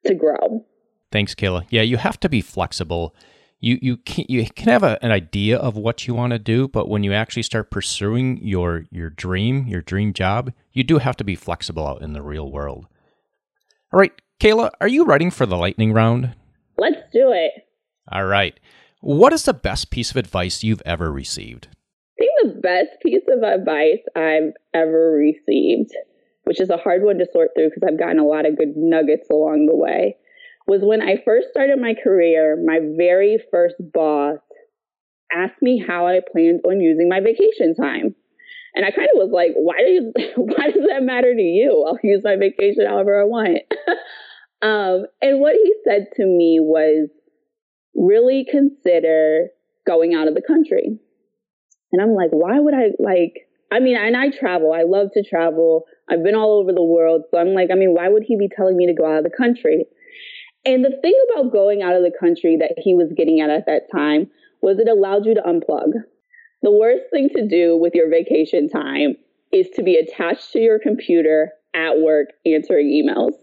to 0.06 0.15
grow. 0.15 0.65
Thanks, 1.12 1.36
Kayla. 1.36 1.65
Yeah, 1.70 1.82
you 1.82 1.98
have 1.98 2.20
to 2.22 2.30
be 2.30 2.41
flexible. 2.41 3.15
You 3.60 3.80
you 3.82 3.98
can 3.98 4.26
you 4.28 4.46
can 4.50 4.68
have 4.68 4.84
a, 4.84 5.04
an 5.04 5.12
idea 5.12 5.58
of 5.58 5.78
what 5.78 6.08
you 6.08 6.13
want 6.13 6.34
to 6.34 6.39
do, 6.39 6.68
but 6.68 6.89
when 6.89 7.04
you 7.04 7.13
actually 7.13 7.44
start 7.44 7.72
pursuing 7.72 8.38
your 8.46 8.86
your 8.91 9.10
dream, 9.10 9.65
your 9.68 9.82
dream 9.82 10.13
job, 10.13 10.52
you 10.74 10.84
do 10.84 10.98
have 10.98 11.15
to 11.18 11.24
be 11.24 11.36
flexible 11.36 11.88
out 11.88 12.02
in 12.02 12.13
the 12.13 12.22
real 12.22 12.52
world. 12.52 12.88
All 13.94 14.00
right, 14.00 14.12
Kayla, 14.41 14.72
are 14.82 14.89
you 14.89 15.06
ready 15.06 15.30
for 15.30 15.46
the 15.46 15.56
lightning 15.56 15.94
round? 15.94 16.36
Let's 16.78 17.02
do 17.13 17.32
it. 17.32 17.54
All 18.12 18.26
right. 18.26 18.60
What 19.00 19.34
is 19.34 19.44
the 19.44 19.54
best 19.54 19.91
piece 19.91 20.12
of 20.12 20.18
advice 20.18 20.63
you've 20.63 20.82
ever 20.86 21.12
received? 21.12 21.70
The 22.43 22.60
best 22.62 23.02
piece 23.04 23.24
of 23.28 23.43
advice 23.43 24.04
I've 24.15 24.54
ever 24.74 25.12
received, 25.12 25.91
which 26.43 26.60
is 26.60 26.69
a 26.69 26.78
hard 26.78 27.04
one 27.04 27.17
to 27.19 27.28
sort 27.32 27.52
through 27.56 27.69
because 27.69 27.84
I've 27.88 28.00
gotten 28.00 28.19
a 28.19 28.26
lot 28.26 28.45
of 28.45 28.58
good 28.58 28.76
nuggets 28.76 29.30
along 29.30 29.67
the 29.67 29.76
way, 29.76 30.17
was 30.67 30.82
when 30.84 31.02
I 31.02 31.21
first 31.24 31.50
started 31.50 31.80
my 31.80 31.93
career, 31.93 32.58
my 32.63 32.80
very 32.98 33.39
first 33.52 33.76
boss 33.80 34.39
asked 35.34 35.62
me 35.62 35.84
how 35.86 36.08
I 36.08 36.19
planned 36.32 36.62
on 36.65 36.82
using 36.82 37.10
my 37.10 37.19
vacation 37.19 37.76
time. 37.76 38.15
And 38.74 38.86
I 38.86 38.91
kind 38.91 39.08
of 39.13 39.17
was 39.17 39.32
like, 39.32 39.52
why 39.56 39.78
do 39.80 39.89
you, 39.89 40.13
why 40.36 40.71
does 40.71 40.86
that 40.88 41.04
matter 41.04 41.34
to 41.34 41.41
you? 41.41 41.86
I'll 41.88 42.00
use 42.04 42.21
my 42.24 42.36
vacation 42.36 42.86
however 42.86 43.19
I 43.19 43.24
want. 43.24 43.60
um, 44.62 45.06
and 45.21 45.39
what 45.39 45.56
he 45.56 45.74
said 45.84 46.08
to 46.15 46.26
me 46.26 46.60
was 46.62 47.10
really 47.95 48.45
consider 48.50 49.48
going 49.86 50.13
out 50.13 50.28
of 50.28 50.36
the 50.36 50.41
country. 50.41 51.00
And 51.96 52.02
I'm 52.02 52.14
like, 52.14 52.32
why 52.32 52.60
would 52.60 52.74
I 52.74 52.92
like, 53.00 53.48
I 53.72 53.80
mean, 53.80 53.96
and 53.96 54.18
I 54.18 54.30
travel. 54.30 54.74
I 54.74 54.84
love 54.84 55.12
to 55.14 55.24
travel. 55.24 55.86
I've 56.10 56.24
been 56.24 56.36
all 56.36 56.60
over 56.60 56.74
the 56.74 56.84
world. 56.84 57.22
So 57.32 57.38
I'm 57.38 57.54
like, 57.54 57.70
I 57.72 57.76
mean, 57.76 57.94
why 57.94 58.10
would 58.10 58.24
he 58.24 58.36
be 58.36 58.50
telling 58.54 58.76
me 58.76 58.86
to 58.88 58.94
go 58.94 59.06
out 59.06 59.20
of 59.20 59.24
the 59.24 59.30
country? 59.30 59.86
And 60.66 60.84
the 60.84 61.00
thing 61.02 61.14
about 61.32 61.54
going 61.54 61.82
out 61.82 61.96
of 61.96 62.04
the 62.04 62.12
country 62.20 62.58
that 62.60 62.74
he 62.84 62.96
was 62.96 63.14
getting 63.16 63.40
at 63.40 63.50
at 63.50 63.66
that 63.68 63.90
time 63.90 64.30
was 64.62 64.78
it 64.78 64.90
allowed 64.90 65.26
you 65.26 65.36
to 65.36 65.42
unplug. 65.42 65.94
The 66.64 66.72
worst 66.72 67.04
thing 67.14 67.30
to 67.30 67.48
do 67.48 67.78
with 67.78 67.96
your 67.96 68.10
vacation 68.10 68.68
time 68.68 69.16
is 69.54 69.70
to 69.76 69.84
be 69.84 69.96
attached 69.96 70.52
to 70.52 70.60
your 70.60 70.78
computer 70.78 71.54
at 71.74 72.00
work 72.00 72.34
answering 72.46 72.88
emails 72.88 73.36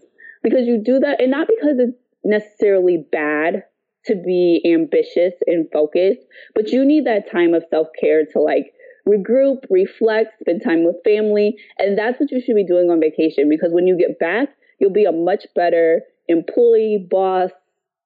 because 0.43 0.67
you 0.67 0.77
do 0.77 0.99
that, 0.99 1.19
and 1.19 1.31
not 1.31 1.47
because 1.47 1.79
it's 1.79 1.97
necessarily 2.23 3.03
bad 3.11 3.63
to 4.05 4.15
be 4.15 4.61
ambitious 4.65 5.33
and 5.47 5.69
focused, 5.71 6.21
but 6.55 6.69
you 6.69 6.85
need 6.85 7.05
that 7.05 7.31
time 7.31 7.53
of 7.53 7.63
self 7.69 7.87
care 7.99 8.25
to 8.33 8.39
like 8.39 8.73
regroup, 9.07 9.63
reflect, 9.69 10.39
spend 10.41 10.61
time 10.63 10.85
with 10.85 10.95
family. 11.03 11.55
And 11.77 11.97
that's 11.97 12.19
what 12.19 12.31
you 12.31 12.41
should 12.41 12.55
be 12.55 12.65
doing 12.65 12.89
on 12.89 12.99
vacation 12.99 13.49
because 13.49 13.71
when 13.71 13.87
you 13.87 13.97
get 13.97 14.19
back, 14.19 14.49
you'll 14.79 14.93
be 14.93 15.05
a 15.05 15.11
much 15.11 15.45
better 15.55 16.01
employee, 16.27 17.05
boss, 17.09 17.51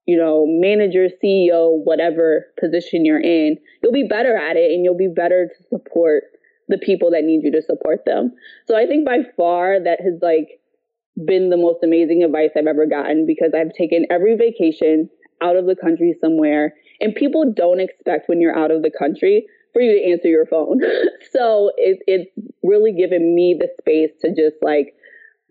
you 0.05 0.17
know, 0.17 0.45
manager, 0.47 1.09
CEO, 1.23 1.83
whatever 1.83 2.47
position 2.59 3.05
you're 3.05 3.21
in, 3.21 3.57
you'll 3.83 3.91
be 3.91 4.07
better 4.07 4.35
at 4.37 4.55
it 4.55 4.71
and 4.71 4.83
you'll 4.83 4.97
be 4.97 5.11
better 5.13 5.47
to 5.47 5.63
support 5.69 6.23
the 6.69 6.77
people 6.77 7.11
that 7.11 7.23
need 7.23 7.41
you 7.43 7.51
to 7.51 7.61
support 7.61 8.03
them. 8.05 8.33
So 8.67 8.75
I 8.75 8.85
think 8.85 9.05
by 9.05 9.19
far 9.35 9.79
that 9.83 9.99
has 10.01 10.19
like 10.21 10.59
been 11.25 11.49
the 11.49 11.57
most 11.57 11.83
amazing 11.83 12.23
advice 12.23 12.51
I've 12.55 12.67
ever 12.67 12.85
gotten 12.85 13.25
because 13.25 13.51
I've 13.55 13.73
taken 13.73 14.05
every 14.09 14.35
vacation 14.35 15.09
out 15.41 15.55
of 15.55 15.65
the 15.65 15.75
country 15.75 16.15
somewhere 16.21 16.73
and 16.99 17.15
people 17.15 17.51
don't 17.55 17.79
expect 17.79 18.27
when 18.27 18.41
you're 18.41 18.57
out 18.57 18.71
of 18.71 18.81
the 18.81 18.91
country 18.91 19.45
for 19.73 19.81
you 19.81 19.93
to 19.93 20.11
answer 20.11 20.27
your 20.27 20.45
phone. 20.45 20.81
so 21.31 21.71
it, 21.77 21.99
it's 22.07 22.31
really 22.63 22.91
given 22.91 23.35
me 23.35 23.55
the 23.59 23.69
space 23.79 24.11
to 24.21 24.29
just 24.29 24.55
like 24.61 24.95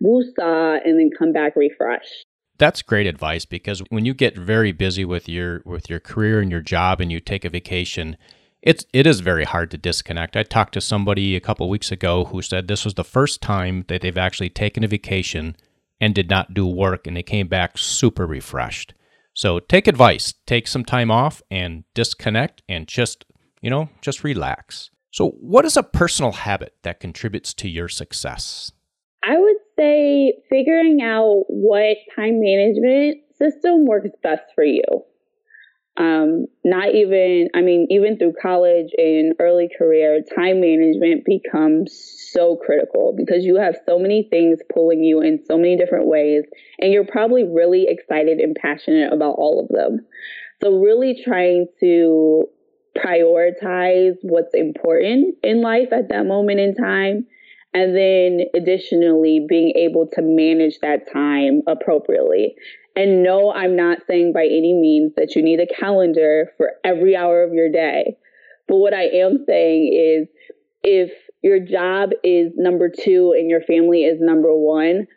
woosah 0.03 0.79
and 0.85 0.99
then 0.99 1.09
come 1.17 1.31
back 1.31 1.55
refreshed. 1.55 2.25
That's 2.57 2.81
great 2.81 3.07
advice 3.07 3.45
because 3.45 3.81
when 3.89 4.05
you 4.05 4.13
get 4.13 4.35
very 4.35 4.71
busy 4.71 5.05
with 5.05 5.29
your 5.29 5.61
with 5.63 5.89
your 5.89 5.99
career 5.99 6.39
and 6.39 6.51
your 6.51 6.61
job 6.61 6.99
and 6.99 7.11
you 7.11 7.19
take 7.19 7.45
a 7.45 7.49
vacation, 7.49 8.17
it's 8.63 8.83
it 8.93 9.05
is 9.05 9.19
very 9.19 9.43
hard 9.43 9.69
to 9.71 9.77
disconnect. 9.77 10.35
I 10.35 10.43
talked 10.43 10.73
to 10.73 10.81
somebody 10.81 11.35
a 11.35 11.39
couple 11.39 11.69
weeks 11.69 11.91
ago 11.91 12.25
who 12.25 12.41
said 12.41 12.67
this 12.67 12.83
was 12.83 12.95
the 12.95 13.03
first 13.03 13.41
time 13.41 13.85
that 13.89 14.01
they've 14.01 14.17
actually 14.17 14.49
taken 14.49 14.83
a 14.83 14.87
vacation 14.87 15.55
and 16.01 16.15
did 16.15 16.29
not 16.29 16.53
do 16.53 16.65
work 16.65 17.05
and 17.05 17.15
they 17.15 17.23
came 17.23 17.47
back 17.47 17.77
super 17.77 18.25
refreshed. 18.25 18.93
So 19.37 19.59
take 19.59 19.87
advice, 19.87 20.33
take 20.47 20.67
some 20.67 20.83
time 20.83 21.11
off 21.11 21.43
and 21.51 21.83
disconnect 21.93 22.63
and 22.67 22.87
just, 22.87 23.23
you 23.61 23.69
know, 23.69 23.87
just 24.01 24.23
relax. 24.23 24.89
So 25.11 25.29
what 25.29 25.63
is 25.63 25.77
a 25.77 25.83
personal 25.83 26.31
habit 26.31 26.73
that 26.81 26.99
contributes 26.99 27.53
to 27.53 27.69
your 27.69 27.87
success? 27.87 28.71
I 29.23 29.37
would 29.37 29.57
say 29.77 30.33
figuring 30.49 31.03
out 31.03 31.43
what 31.49 31.97
time 32.15 32.39
management 32.39 33.19
system 33.37 33.85
works 33.85 34.09
best 34.23 34.41
for 34.55 34.63
you. 34.63 34.81
Um, 35.97 36.45
not 36.63 36.93
even, 36.93 37.49
I 37.55 37.61
mean, 37.61 37.87
even 37.89 38.19
through 38.19 38.33
college 38.39 38.91
and 38.97 39.33
early 39.39 39.67
career, 39.75 40.21
time 40.21 40.61
management 40.61 41.25
becomes 41.25 41.91
so 42.31 42.55
critical 42.55 43.15
because 43.17 43.43
you 43.43 43.55
have 43.55 43.75
so 43.87 43.97
many 43.97 44.27
things 44.29 44.59
pulling 44.71 45.03
you 45.03 45.21
in 45.21 45.43
so 45.43 45.57
many 45.57 45.75
different 45.75 46.05
ways, 46.05 46.43
and 46.79 46.93
you're 46.93 47.07
probably 47.07 47.43
really 47.43 47.87
excited 47.89 48.39
and 48.39 48.55
passionate 48.55 49.11
about 49.11 49.35
all 49.39 49.59
of 49.59 49.69
them. 49.75 50.05
So, 50.61 50.77
really 50.77 51.19
trying 51.23 51.65
to 51.79 52.47
prioritize 52.95 54.17
what's 54.21 54.53
important 54.53 55.35
in 55.43 55.61
life 55.61 55.89
at 55.91 56.09
that 56.09 56.25
moment 56.25 56.59
in 56.59 56.75
time 56.75 57.25
and 57.73 57.95
then 57.95 58.45
additionally, 58.53 59.45
being 59.47 59.73
able 59.75 60.07
to 60.13 60.21
manage 60.21 60.79
that 60.81 61.11
time 61.11 61.61
appropriately. 61.67 62.55
And 62.95 63.21
no, 63.21 63.53
I'm 63.53 63.75
not 63.75 63.99
saying 64.07 64.33
by 64.33 64.45
any 64.45 64.73
means 64.73 65.13
that 65.17 65.35
you 65.35 65.43
need 65.43 65.59
a 65.59 65.67
calendar 65.67 66.51
for 66.57 66.71
every 66.83 67.15
hour 67.15 67.43
of 67.43 67.53
your 67.53 67.69
day. 67.69 68.17
But 68.67 68.77
what 68.77 68.93
I 68.93 69.03
am 69.03 69.43
saying 69.45 69.93
is 69.93 70.27
if 70.83 71.11
your 71.43 71.59
job 71.59 72.11
is 72.23 72.53
number 72.55 72.89
two 72.89 73.33
and 73.37 73.49
your 73.49 73.61
family 73.61 74.03
is 74.03 74.19
number 74.19 74.53
one 74.53 75.07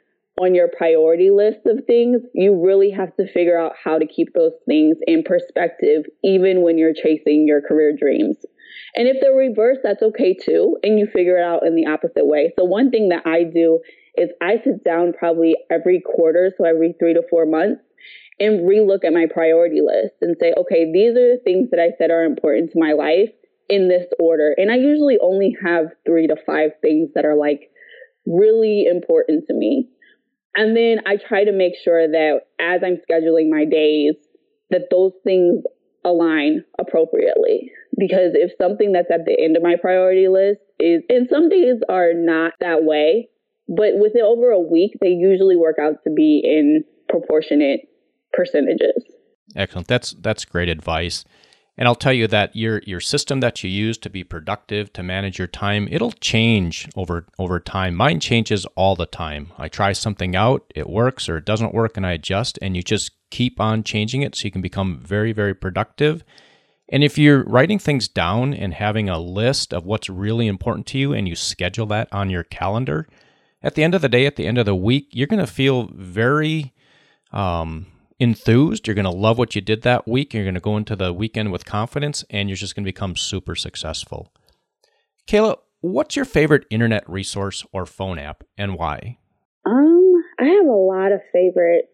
on 0.40 0.54
your 0.54 0.68
priority 0.68 1.30
list 1.30 1.60
of 1.66 1.84
things, 1.86 2.20
you 2.34 2.62
really 2.62 2.90
have 2.90 3.14
to 3.16 3.30
figure 3.32 3.58
out 3.58 3.72
how 3.82 3.98
to 3.98 4.06
keep 4.06 4.32
those 4.34 4.52
things 4.66 4.96
in 5.06 5.22
perspective, 5.22 6.04
even 6.22 6.62
when 6.62 6.78
you're 6.78 6.94
chasing 6.94 7.46
your 7.46 7.60
career 7.60 7.94
dreams. 7.96 8.36
And 8.94 9.07
if 9.09 9.18
they're 9.20 9.33
reversed, 9.33 9.81
that's 9.83 10.03
okay 10.03 10.35
too. 10.35 10.76
And 10.83 10.98
you 10.98 11.07
figure 11.07 11.38
it 11.38 11.44
out 11.44 11.64
in 11.64 11.76
the 11.76 11.87
opposite 11.87 12.26
way. 12.26 12.53
So 12.59 12.64
one 12.64 12.90
thing 12.90 13.11
that 13.11 13.26
I 13.26 13.44
do 13.44 13.81
is 14.16 14.31
I 14.42 14.57
sit 14.64 14.85
down 14.85 15.12
probably 15.12 15.57
every 15.70 16.03
quarter, 16.05 16.53
so 16.57 16.64
every 16.64 16.94
three 16.98 17.14
to 17.14 17.22
four 17.31 17.46
months, 17.46 17.83
and 18.40 18.68
relook 18.68 19.05
at 19.05 19.12
my 19.12 19.26
priority 19.33 19.81
list 19.81 20.14
and 20.20 20.37
say, 20.40 20.53
okay, 20.57 20.90
these 20.92 21.11
are 21.11 21.37
the 21.37 21.40
things 21.44 21.70
that 21.70 21.79
I 21.79 21.90
said 21.98 22.11
are 22.11 22.24
important 22.24 22.72
to 22.72 22.81
my 22.81 22.92
life 22.92 23.31
in 23.68 23.88
this 23.88 24.07
order. 24.18 24.55
And 24.57 24.70
I 24.70 24.76
usually 24.76 25.18
only 25.22 25.57
have 25.64 25.87
three 26.05 26.26
to 26.26 26.37
five 26.44 26.70
things 26.83 27.11
that 27.14 27.24
are 27.24 27.37
like 27.37 27.70
really 28.26 28.87
important 28.90 29.46
to 29.46 29.55
me. 29.55 29.88
And 30.57 30.76
then 30.76 30.98
I 31.07 31.16
try 31.16 31.44
to 31.44 31.53
make 31.53 31.74
sure 31.85 32.09
that 32.09 32.40
as 32.59 32.81
I'm 32.85 32.98
scheduling 33.09 33.50
my 33.50 33.64
days, 33.64 34.14
that 34.70 34.88
those 34.90 35.12
things 35.22 35.62
align 36.04 36.64
appropriately 36.78 37.70
because 37.98 38.32
if 38.34 38.52
something 38.60 38.92
that's 38.92 39.10
at 39.10 39.26
the 39.26 39.36
end 39.42 39.56
of 39.56 39.62
my 39.62 39.76
priority 39.80 40.28
list 40.28 40.60
is, 40.78 41.02
and 41.08 41.28
some 41.28 41.48
days 41.48 41.76
are 41.88 42.12
not 42.14 42.54
that 42.60 42.84
way, 42.84 43.28
but 43.68 43.98
within 44.00 44.22
over 44.22 44.50
a 44.50 44.58
week, 44.58 44.92
they 45.00 45.10
usually 45.10 45.56
work 45.56 45.76
out 45.80 46.02
to 46.04 46.10
be 46.10 46.42
in 46.44 46.84
proportionate 47.08 47.82
percentages. 48.32 49.04
Excellent. 49.54 49.88
That's 49.88 50.12
that's 50.12 50.44
great 50.44 50.68
advice. 50.68 51.24
And 51.76 51.88
I'll 51.88 51.94
tell 51.94 52.12
you 52.12 52.26
that 52.28 52.54
your 52.54 52.82
your 52.84 53.00
system 53.00 53.40
that 53.40 53.62
you 53.64 53.70
use 53.70 53.96
to 53.98 54.10
be 54.10 54.22
productive, 54.24 54.92
to 54.92 55.02
manage 55.02 55.38
your 55.38 55.48
time, 55.48 55.88
it'll 55.90 56.12
change 56.12 56.88
over 56.96 57.26
over 57.38 57.58
time. 57.58 57.94
Mine 57.94 58.20
changes 58.20 58.66
all 58.76 58.96
the 58.96 59.06
time. 59.06 59.52
I 59.58 59.68
try 59.68 59.92
something 59.92 60.36
out, 60.36 60.70
it 60.74 60.88
works 60.88 61.28
or 61.28 61.38
it 61.38 61.44
doesn't 61.44 61.74
work 61.74 61.96
and 61.96 62.06
I 62.06 62.12
adjust 62.12 62.58
and 62.60 62.76
you 62.76 62.82
just 62.82 63.12
keep 63.31 63.61
on 63.61 63.83
changing 63.83 64.23
it 64.23 64.35
so 64.35 64.45
you 64.45 64.51
can 64.51 64.62
become 64.62 64.99
very 64.99 65.33
very 65.33 65.55
productive 65.55 66.25
and 66.90 67.05
if 67.05 67.16
you're 67.16 67.45
writing 67.45 67.79
things 67.79 68.09
down 68.09 68.53
and 68.53 68.75
having 68.75 69.09
a 69.09 69.19
list 69.19 69.73
of 69.73 69.87
what's 69.87 70.11
really 70.11 70.49
important 70.49 70.87
to 70.88 70.99
you 70.99 71.12
and 71.12 71.29
you 71.29 71.37
schedule 71.37 71.87
that 71.87 72.09
on 72.12 72.31
your 72.31 72.43
calendar, 72.43 73.07
at 73.62 73.77
the 73.77 73.85
end 73.85 73.95
of 73.95 74.03
the 74.03 74.09
day, 74.09 74.27
at 74.27 74.35
the 74.35 74.47
end 74.47 74.59
of 74.59 74.66
the 74.66 74.75
week, 74.75 75.09
you're 75.12 75.29
going 75.29 75.45
to 75.45 75.47
feel 75.47 75.88
very 75.95 76.73
um, 77.33 77.87
enthused. 78.19 78.88
You're 78.88 78.97
going 78.97 79.05
to 79.05 79.11
love 79.11 79.38
what 79.38 79.55
you 79.55 79.61
did 79.61 79.83
that 79.83 80.09
week. 80.09 80.35
You're 80.35 80.45
going 80.45 80.55
to 80.55 80.61
go 80.61 80.77
into 80.77 80.97
the 80.97 81.12
weekend 81.12 81.53
with 81.53 81.64
confidence 81.64 82.25
and 82.29 82.49
you're 82.49 82.57
just 82.57 82.75
going 82.75 82.85
to 82.85 82.88
become 82.88 83.14
super 83.14 83.55
successful. 83.55 84.33
Kayla, 85.29 85.59
what's 85.83 86.16
your 86.16 86.25
favorite 86.25 86.66
internet 86.71 87.09
resource 87.09 87.64
or 87.73 87.87
phone 87.87 88.19
app 88.19 88.43
and 88.59 88.75
why? 88.75 89.19
Um, 89.64 90.25
I 90.40 90.45
have 90.45 90.66
a 90.66 90.73
lot 90.73 91.12
of 91.12 91.21
favorites. 91.33 91.87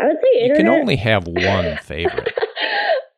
I 0.00 0.06
would 0.06 0.16
say 0.22 0.40
internet. 0.42 0.58
You 0.58 0.70
can 0.70 0.80
only 0.80 0.96
have 0.96 1.26
one 1.26 1.76
favorite. 1.82 2.34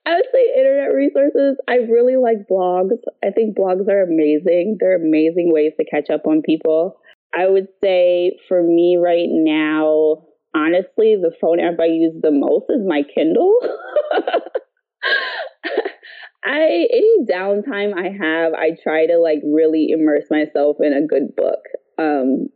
I 0.06 0.14
would 0.14 0.26
say 0.32 0.52
internet 0.56 0.94
resources. 0.94 1.58
I 1.68 1.74
really 1.90 2.16
like 2.16 2.48
blogs. 2.50 2.96
I 3.22 3.30
think 3.30 3.56
blogs 3.56 3.88
are 3.88 4.02
amazing. 4.02 4.78
They're 4.80 4.96
amazing 4.96 5.52
ways 5.52 5.72
to 5.78 5.84
catch 5.84 6.08
up 6.10 6.26
on 6.26 6.42
people. 6.42 6.98
I 7.34 7.46
would 7.46 7.68
say 7.82 8.38
for 8.48 8.62
me 8.62 8.96
right 8.96 9.28
now, 9.28 10.24
honestly, 10.54 11.16
the 11.20 11.32
phone 11.40 11.60
app 11.60 11.78
I 11.78 11.86
use 11.86 12.14
the 12.22 12.30
most 12.30 12.66
is 12.70 12.86
my 12.86 13.02
Kindle. 13.14 13.54
I 16.44 16.86
any 16.90 17.26
downtime 17.30 17.92
I 17.94 18.08
have, 18.10 18.54
I 18.54 18.70
try 18.82 19.06
to 19.06 19.18
like 19.18 19.40
really 19.44 19.88
immerse 19.90 20.24
myself 20.30 20.78
in 20.80 20.94
a 20.94 21.06
good 21.06 21.36
book. 21.36 21.60
Um, 21.98 22.48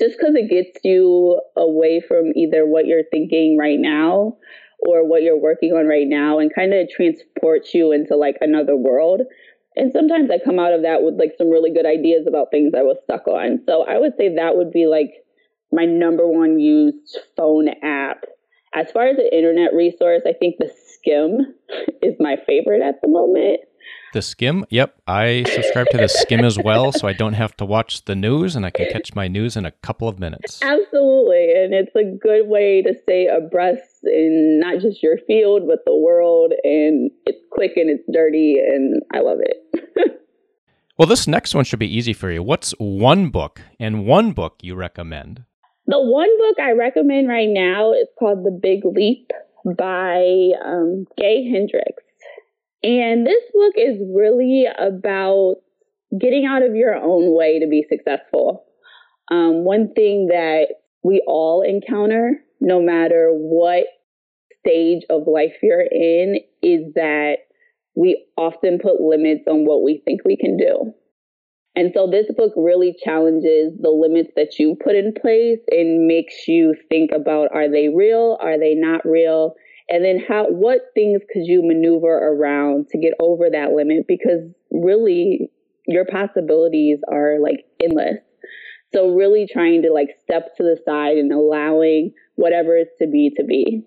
just 0.00 0.18
because 0.18 0.34
it 0.34 0.50
gets 0.50 0.82
you 0.84 1.40
away 1.56 2.00
from 2.00 2.32
either 2.34 2.66
what 2.66 2.86
you're 2.86 3.04
thinking 3.10 3.56
right 3.58 3.78
now 3.78 4.36
or 4.80 5.06
what 5.06 5.22
you're 5.22 5.40
working 5.40 5.72
on 5.72 5.86
right 5.86 6.06
now 6.08 6.38
and 6.38 6.54
kind 6.54 6.72
of 6.72 6.88
transports 6.88 7.74
you 7.74 7.92
into 7.92 8.16
like 8.16 8.36
another 8.40 8.76
world. 8.76 9.20
And 9.76 9.92
sometimes 9.92 10.30
I 10.30 10.38
come 10.42 10.58
out 10.58 10.72
of 10.72 10.82
that 10.82 11.02
with 11.02 11.14
like 11.18 11.34
some 11.36 11.50
really 11.50 11.72
good 11.72 11.86
ideas 11.86 12.26
about 12.26 12.50
things 12.50 12.72
I 12.76 12.82
was 12.82 12.96
stuck 13.04 13.28
on. 13.28 13.60
So 13.66 13.84
I 13.86 13.98
would 13.98 14.14
say 14.16 14.34
that 14.34 14.56
would 14.56 14.72
be 14.72 14.86
like 14.86 15.12
my 15.70 15.84
number 15.84 16.26
one 16.26 16.58
used 16.58 17.18
phone 17.36 17.68
app. 17.82 18.24
As 18.74 18.90
far 18.90 19.08
as 19.08 19.18
an 19.18 19.28
internet 19.32 19.74
resource, 19.74 20.22
I 20.26 20.32
think 20.32 20.56
the 20.58 20.70
Skimm 20.70 21.40
is 22.02 22.14
my 22.18 22.36
favorite 22.46 22.82
at 22.82 23.00
the 23.02 23.08
moment. 23.08 23.60
The 24.12 24.20
Skimm? 24.20 24.64
Yep. 24.70 25.02
I 25.06 25.44
subscribe 25.54 25.86
to 25.90 25.98
the 25.98 26.04
Skimm 26.04 26.44
as 26.44 26.58
well, 26.58 26.90
so 26.90 27.06
I 27.06 27.12
don't 27.12 27.34
have 27.34 27.56
to 27.58 27.64
watch 27.64 28.04
the 28.06 28.16
news 28.16 28.56
and 28.56 28.66
I 28.66 28.70
can 28.70 28.90
catch 28.90 29.14
my 29.14 29.28
news 29.28 29.56
in 29.56 29.64
a 29.64 29.70
couple 29.70 30.08
of 30.08 30.18
minutes. 30.18 30.60
Absolutely. 30.62 31.52
And 31.52 31.72
it's 31.72 31.94
a 31.94 32.04
good 32.20 32.48
way 32.48 32.82
to 32.82 32.92
stay 33.02 33.28
abreast 33.28 34.02
in 34.02 34.58
not 34.60 34.80
just 34.80 35.02
your 35.02 35.18
field, 35.26 35.62
but 35.68 35.84
the 35.86 35.94
world. 35.94 36.52
And 36.64 37.10
it's 37.26 37.44
quick 37.52 37.72
and 37.76 37.88
it's 37.88 38.04
dirty, 38.12 38.56
and 38.58 39.00
I 39.14 39.20
love 39.20 39.38
it. 39.40 40.20
well, 40.98 41.06
this 41.06 41.28
next 41.28 41.54
one 41.54 41.64
should 41.64 41.78
be 41.78 41.96
easy 41.96 42.12
for 42.12 42.32
you. 42.32 42.42
What's 42.42 42.72
one 42.78 43.28
book 43.28 43.60
and 43.78 44.06
one 44.06 44.32
book 44.32 44.56
you 44.60 44.74
recommend? 44.74 45.44
The 45.86 46.00
one 46.00 46.36
book 46.38 46.56
I 46.60 46.72
recommend 46.72 47.28
right 47.28 47.48
now 47.48 47.92
is 47.92 48.08
called 48.18 48.44
The 48.44 48.50
Big 48.50 48.84
Leap 48.84 49.30
by 49.76 50.50
um, 50.64 51.06
Gay 51.16 51.48
Hendricks. 51.50 51.99
And 52.82 53.26
this 53.26 53.42
book 53.52 53.74
is 53.76 53.98
really 54.14 54.66
about 54.78 55.56
getting 56.18 56.46
out 56.46 56.62
of 56.62 56.74
your 56.74 56.94
own 56.94 57.36
way 57.36 57.60
to 57.60 57.66
be 57.66 57.84
successful. 57.88 58.64
Um, 59.30 59.64
one 59.64 59.92
thing 59.94 60.28
that 60.28 60.68
we 61.02 61.22
all 61.26 61.62
encounter, 61.62 62.42
no 62.60 62.80
matter 62.80 63.30
what 63.32 63.84
stage 64.60 65.02
of 65.10 65.26
life 65.26 65.54
you're 65.62 65.80
in, 65.80 66.40
is 66.62 66.92
that 66.94 67.36
we 67.94 68.24
often 68.36 68.78
put 68.78 69.00
limits 69.00 69.44
on 69.46 69.66
what 69.66 69.82
we 69.82 70.02
think 70.04 70.22
we 70.24 70.36
can 70.36 70.56
do. 70.56 70.92
And 71.76 71.92
so 71.94 72.08
this 72.10 72.26
book 72.36 72.52
really 72.56 72.96
challenges 73.04 73.72
the 73.80 73.90
limits 73.90 74.30
that 74.36 74.58
you 74.58 74.76
put 74.82 74.96
in 74.96 75.14
place 75.20 75.60
and 75.70 76.06
makes 76.06 76.48
you 76.48 76.74
think 76.88 77.10
about 77.14 77.48
are 77.54 77.70
they 77.70 77.88
real? 77.88 78.36
Are 78.40 78.58
they 78.58 78.74
not 78.74 79.02
real? 79.04 79.54
And 79.90 80.04
then 80.04 80.20
how 80.26 80.46
what 80.48 80.92
things 80.94 81.20
could 81.32 81.42
you 81.44 81.62
maneuver 81.62 82.16
around 82.16 82.88
to 82.90 82.98
get 82.98 83.12
over 83.20 83.50
that 83.50 83.72
limit 83.72 84.06
because 84.06 84.48
really 84.70 85.50
your 85.86 86.04
possibilities 86.04 86.98
are 87.10 87.38
like 87.40 87.64
endless. 87.82 88.18
So 88.92 89.08
really 89.08 89.48
trying 89.52 89.82
to 89.82 89.92
like 89.92 90.08
step 90.22 90.56
to 90.56 90.62
the 90.62 90.78
side 90.84 91.18
and 91.18 91.32
allowing 91.32 92.12
whatever 92.36 92.76
is 92.76 92.88
to 93.00 93.08
be 93.08 93.30
to 93.36 93.44
be. 93.44 93.82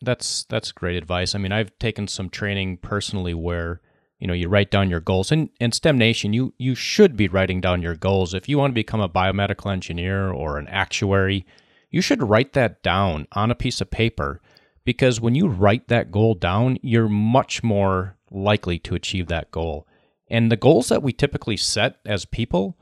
That's 0.00 0.44
that's 0.44 0.72
great 0.72 0.96
advice. 0.96 1.34
I 1.34 1.38
mean, 1.38 1.52
I've 1.52 1.76
taken 1.78 2.08
some 2.08 2.28
training 2.28 2.78
personally 2.78 3.34
where 3.34 3.80
you 4.18 4.26
know 4.26 4.34
you 4.34 4.48
write 4.48 4.70
down 4.70 4.90
your 4.90 5.00
goals 5.00 5.32
and 5.32 5.48
in 5.60 5.72
STEM 5.72 5.98
Nation 5.98 6.32
you 6.32 6.54
you 6.58 6.74
should 6.76 7.16
be 7.16 7.28
writing 7.28 7.60
down 7.60 7.82
your 7.82 7.96
goals 7.96 8.34
if 8.34 8.48
you 8.48 8.58
want 8.58 8.70
to 8.70 8.74
become 8.74 9.00
a 9.00 9.08
biomedical 9.08 9.72
engineer 9.72 10.30
or 10.30 10.58
an 10.58 10.68
actuary. 10.68 11.44
You 11.90 12.00
should 12.00 12.22
write 12.22 12.54
that 12.54 12.82
down 12.82 13.28
on 13.32 13.50
a 13.50 13.54
piece 13.54 13.80
of 13.80 13.90
paper 13.90 14.40
because 14.84 15.20
when 15.20 15.34
you 15.34 15.48
write 15.48 15.88
that 15.88 16.10
goal 16.10 16.34
down, 16.34 16.78
you're 16.82 17.08
much 17.08 17.62
more 17.62 18.16
likely 18.30 18.78
to 18.80 18.94
achieve 18.94 19.28
that 19.28 19.50
goal. 19.50 19.86
And 20.28 20.50
the 20.50 20.56
goals 20.56 20.88
that 20.88 21.02
we 21.02 21.12
typically 21.12 21.56
set 21.56 21.96
as 22.06 22.24
people 22.24 22.78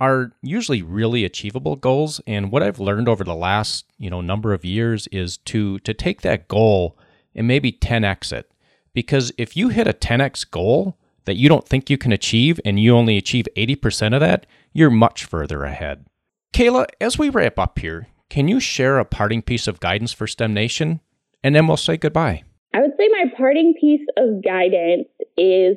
are 0.00 0.32
usually 0.42 0.82
really 0.82 1.24
achievable 1.24 1.76
goals 1.76 2.20
and 2.26 2.50
what 2.50 2.62
I've 2.62 2.80
learned 2.80 3.08
over 3.08 3.22
the 3.22 3.34
last, 3.34 3.86
you 3.98 4.10
know, 4.10 4.20
number 4.20 4.52
of 4.52 4.64
years 4.64 5.06
is 5.08 5.36
to 5.38 5.78
to 5.80 5.94
take 5.94 6.22
that 6.22 6.48
goal 6.48 6.98
and 7.34 7.46
maybe 7.46 7.72
10x 7.72 8.32
it. 8.32 8.50
Because 8.92 9.32
if 9.38 9.56
you 9.56 9.68
hit 9.68 9.86
a 9.86 9.92
10x 9.92 10.50
goal 10.50 10.96
that 11.24 11.36
you 11.36 11.48
don't 11.48 11.66
think 11.66 11.90
you 11.90 11.98
can 11.98 12.12
achieve 12.12 12.60
and 12.64 12.78
you 12.78 12.94
only 12.94 13.16
achieve 13.16 13.46
80% 13.56 14.14
of 14.14 14.20
that, 14.20 14.46
you're 14.72 14.90
much 14.90 15.24
further 15.24 15.64
ahead. 15.64 16.06
Kayla, 16.52 16.86
as 17.00 17.18
we 17.18 17.30
wrap 17.30 17.58
up 17.58 17.78
here, 17.78 18.08
can 18.30 18.46
you 18.46 18.60
share 18.60 18.98
a 18.98 19.04
parting 19.04 19.42
piece 19.42 19.66
of 19.66 19.80
guidance 19.80 20.12
for 20.12 20.26
STEM 20.26 20.54
Nation? 20.54 21.00
And 21.44 21.54
then 21.54 21.66
we'll 21.66 21.76
say 21.76 21.98
goodbye. 21.98 22.42
I 22.72 22.80
would 22.80 22.92
say 22.98 23.06
my 23.08 23.26
parting 23.36 23.74
piece 23.78 24.06
of 24.16 24.42
guidance 24.42 25.08
is 25.36 25.76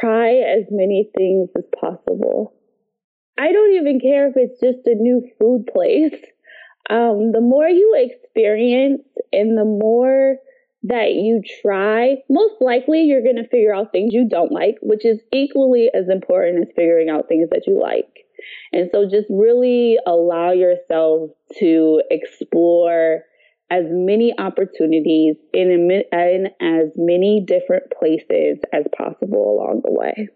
try 0.00 0.34
as 0.34 0.64
many 0.70 1.08
things 1.16 1.48
as 1.56 1.64
possible. 1.80 2.52
I 3.38 3.52
don't 3.52 3.74
even 3.74 4.00
care 4.00 4.28
if 4.28 4.34
it's 4.36 4.60
just 4.60 4.86
a 4.86 4.94
new 4.94 5.22
food 5.38 5.66
place. 5.72 6.20
Um, 6.90 7.32
the 7.32 7.40
more 7.40 7.68
you 7.68 7.94
experience 7.96 9.02
and 9.32 9.56
the 9.56 9.64
more 9.64 10.36
that 10.82 11.12
you 11.14 11.42
try, 11.62 12.16
most 12.28 12.54
likely 12.60 13.02
you're 13.02 13.22
going 13.22 13.36
to 13.36 13.48
figure 13.48 13.74
out 13.74 13.92
things 13.92 14.12
you 14.12 14.28
don't 14.28 14.52
like, 14.52 14.76
which 14.82 15.04
is 15.04 15.20
equally 15.32 15.88
as 15.94 16.08
important 16.08 16.60
as 16.62 16.74
figuring 16.74 17.08
out 17.08 17.28
things 17.28 17.48
that 17.50 17.64
you 17.66 17.80
like. 17.80 18.26
And 18.72 18.90
so 18.92 19.04
just 19.08 19.26
really 19.30 19.98
allow 20.06 20.52
yourself 20.52 21.30
to 21.58 22.02
explore 22.10 23.22
as 23.70 23.84
many 23.88 24.32
opportunities 24.38 25.36
in, 25.52 25.90
in 26.12 26.46
as 26.60 26.92
many 26.96 27.44
different 27.46 27.84
places 27.98 28.58
as 28.72 28.84
possible 28.96 29.58
along 29.58 29.82
the 29.84 29.92
way. 29.92 30.28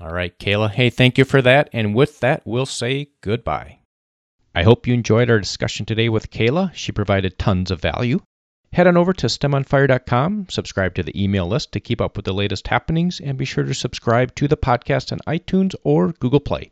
All 0.00 0.12
right, 0.12 0.38
Kayla. 0.38 0.70
Hey, 0.70 0.90
thank 0.90 1.18
you 1.18 1.24
for 1.24 1.42
that. 1.42 1.70
And 1.72 1.94
with 1.94 2.20
that, 2.20 2.42
we'll 2.44 2.66
say 2.66 3.08
goodbye. 3.22 3.80
I 4.54 4.62
hope 4.62 4.86
you 4.86 4.94
enjoyed 4.94 5.30
our 5.30 5.38
discussion 5.38 5.86
today 5.86 6.08
with 6.08 6.30
Kayla. 6.30 6.74
She 6.74 6.92
provided 6.92 7.38
tons 7.38 7.70
of 7.70 7.80
value. 7.80 8.20
Head 8.72 8.86
on 8.86 8.96
over 8.96 9.12
to 9.12 9.26
STEMonfire.com, 9.26 10.46
subscribe 10.48 10.94
to 10.94 11.02
the 11.02 11.20
email 11.20 11.46
list 11.46 11.72
to 11.72 11.80
keep 11.80 12.00
up 12.00 12.16
with 12.16 12.24
the 12.24 12.32
latest 12.32 12.68
happenings, 12.68 13.18
and 13.18 13.36
be 13.36 13.44
sure 13.44 13.64
to 13.64 13.74
subscribe 13.74 14.32
to 14.36 14.46
the 14.46 14.56
podcast 14.56 15.10
on 15.10 15.18
iTunes 15.26 15.74
or 15.82 16.12
Google 16.12 16.38
Play. 16.38 16.70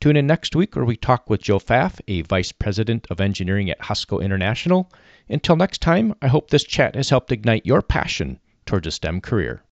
Tune 0.00 0.16
in 0.16 0.26
next 0.26 0.56
week 0.56 0.74
where 0.74 0.84
we 0.84 0.96
talk 0.96 1.30
with 1.30 1.42
Joe 1.42 1.58
Pfaff, 1.58 2.00
a 2.08 2.22
Vice 2.22 2.50
President 2.50 3.06
of 3.10 3.20
Engineering 3.20 3.70
at 3.70 3.80
Husco 3.80 4.22
International. 4.22 4.90
Until 5.30 5.56
next 5.56 5.80
time, 5.82 6.14
I 6.22 6.28
hope 6.28 6.50
this 6.50 6.64
chat 6.64 6.94
has 6.94 7.10
helped 7.10 7.32
ignite 7.32 7.66
your 7.66 7.82
passion 7.82 8.40
towards 8.64 8.86
a 8.86 8.90
STEM 8.90 9.20
career. 9.20 9.62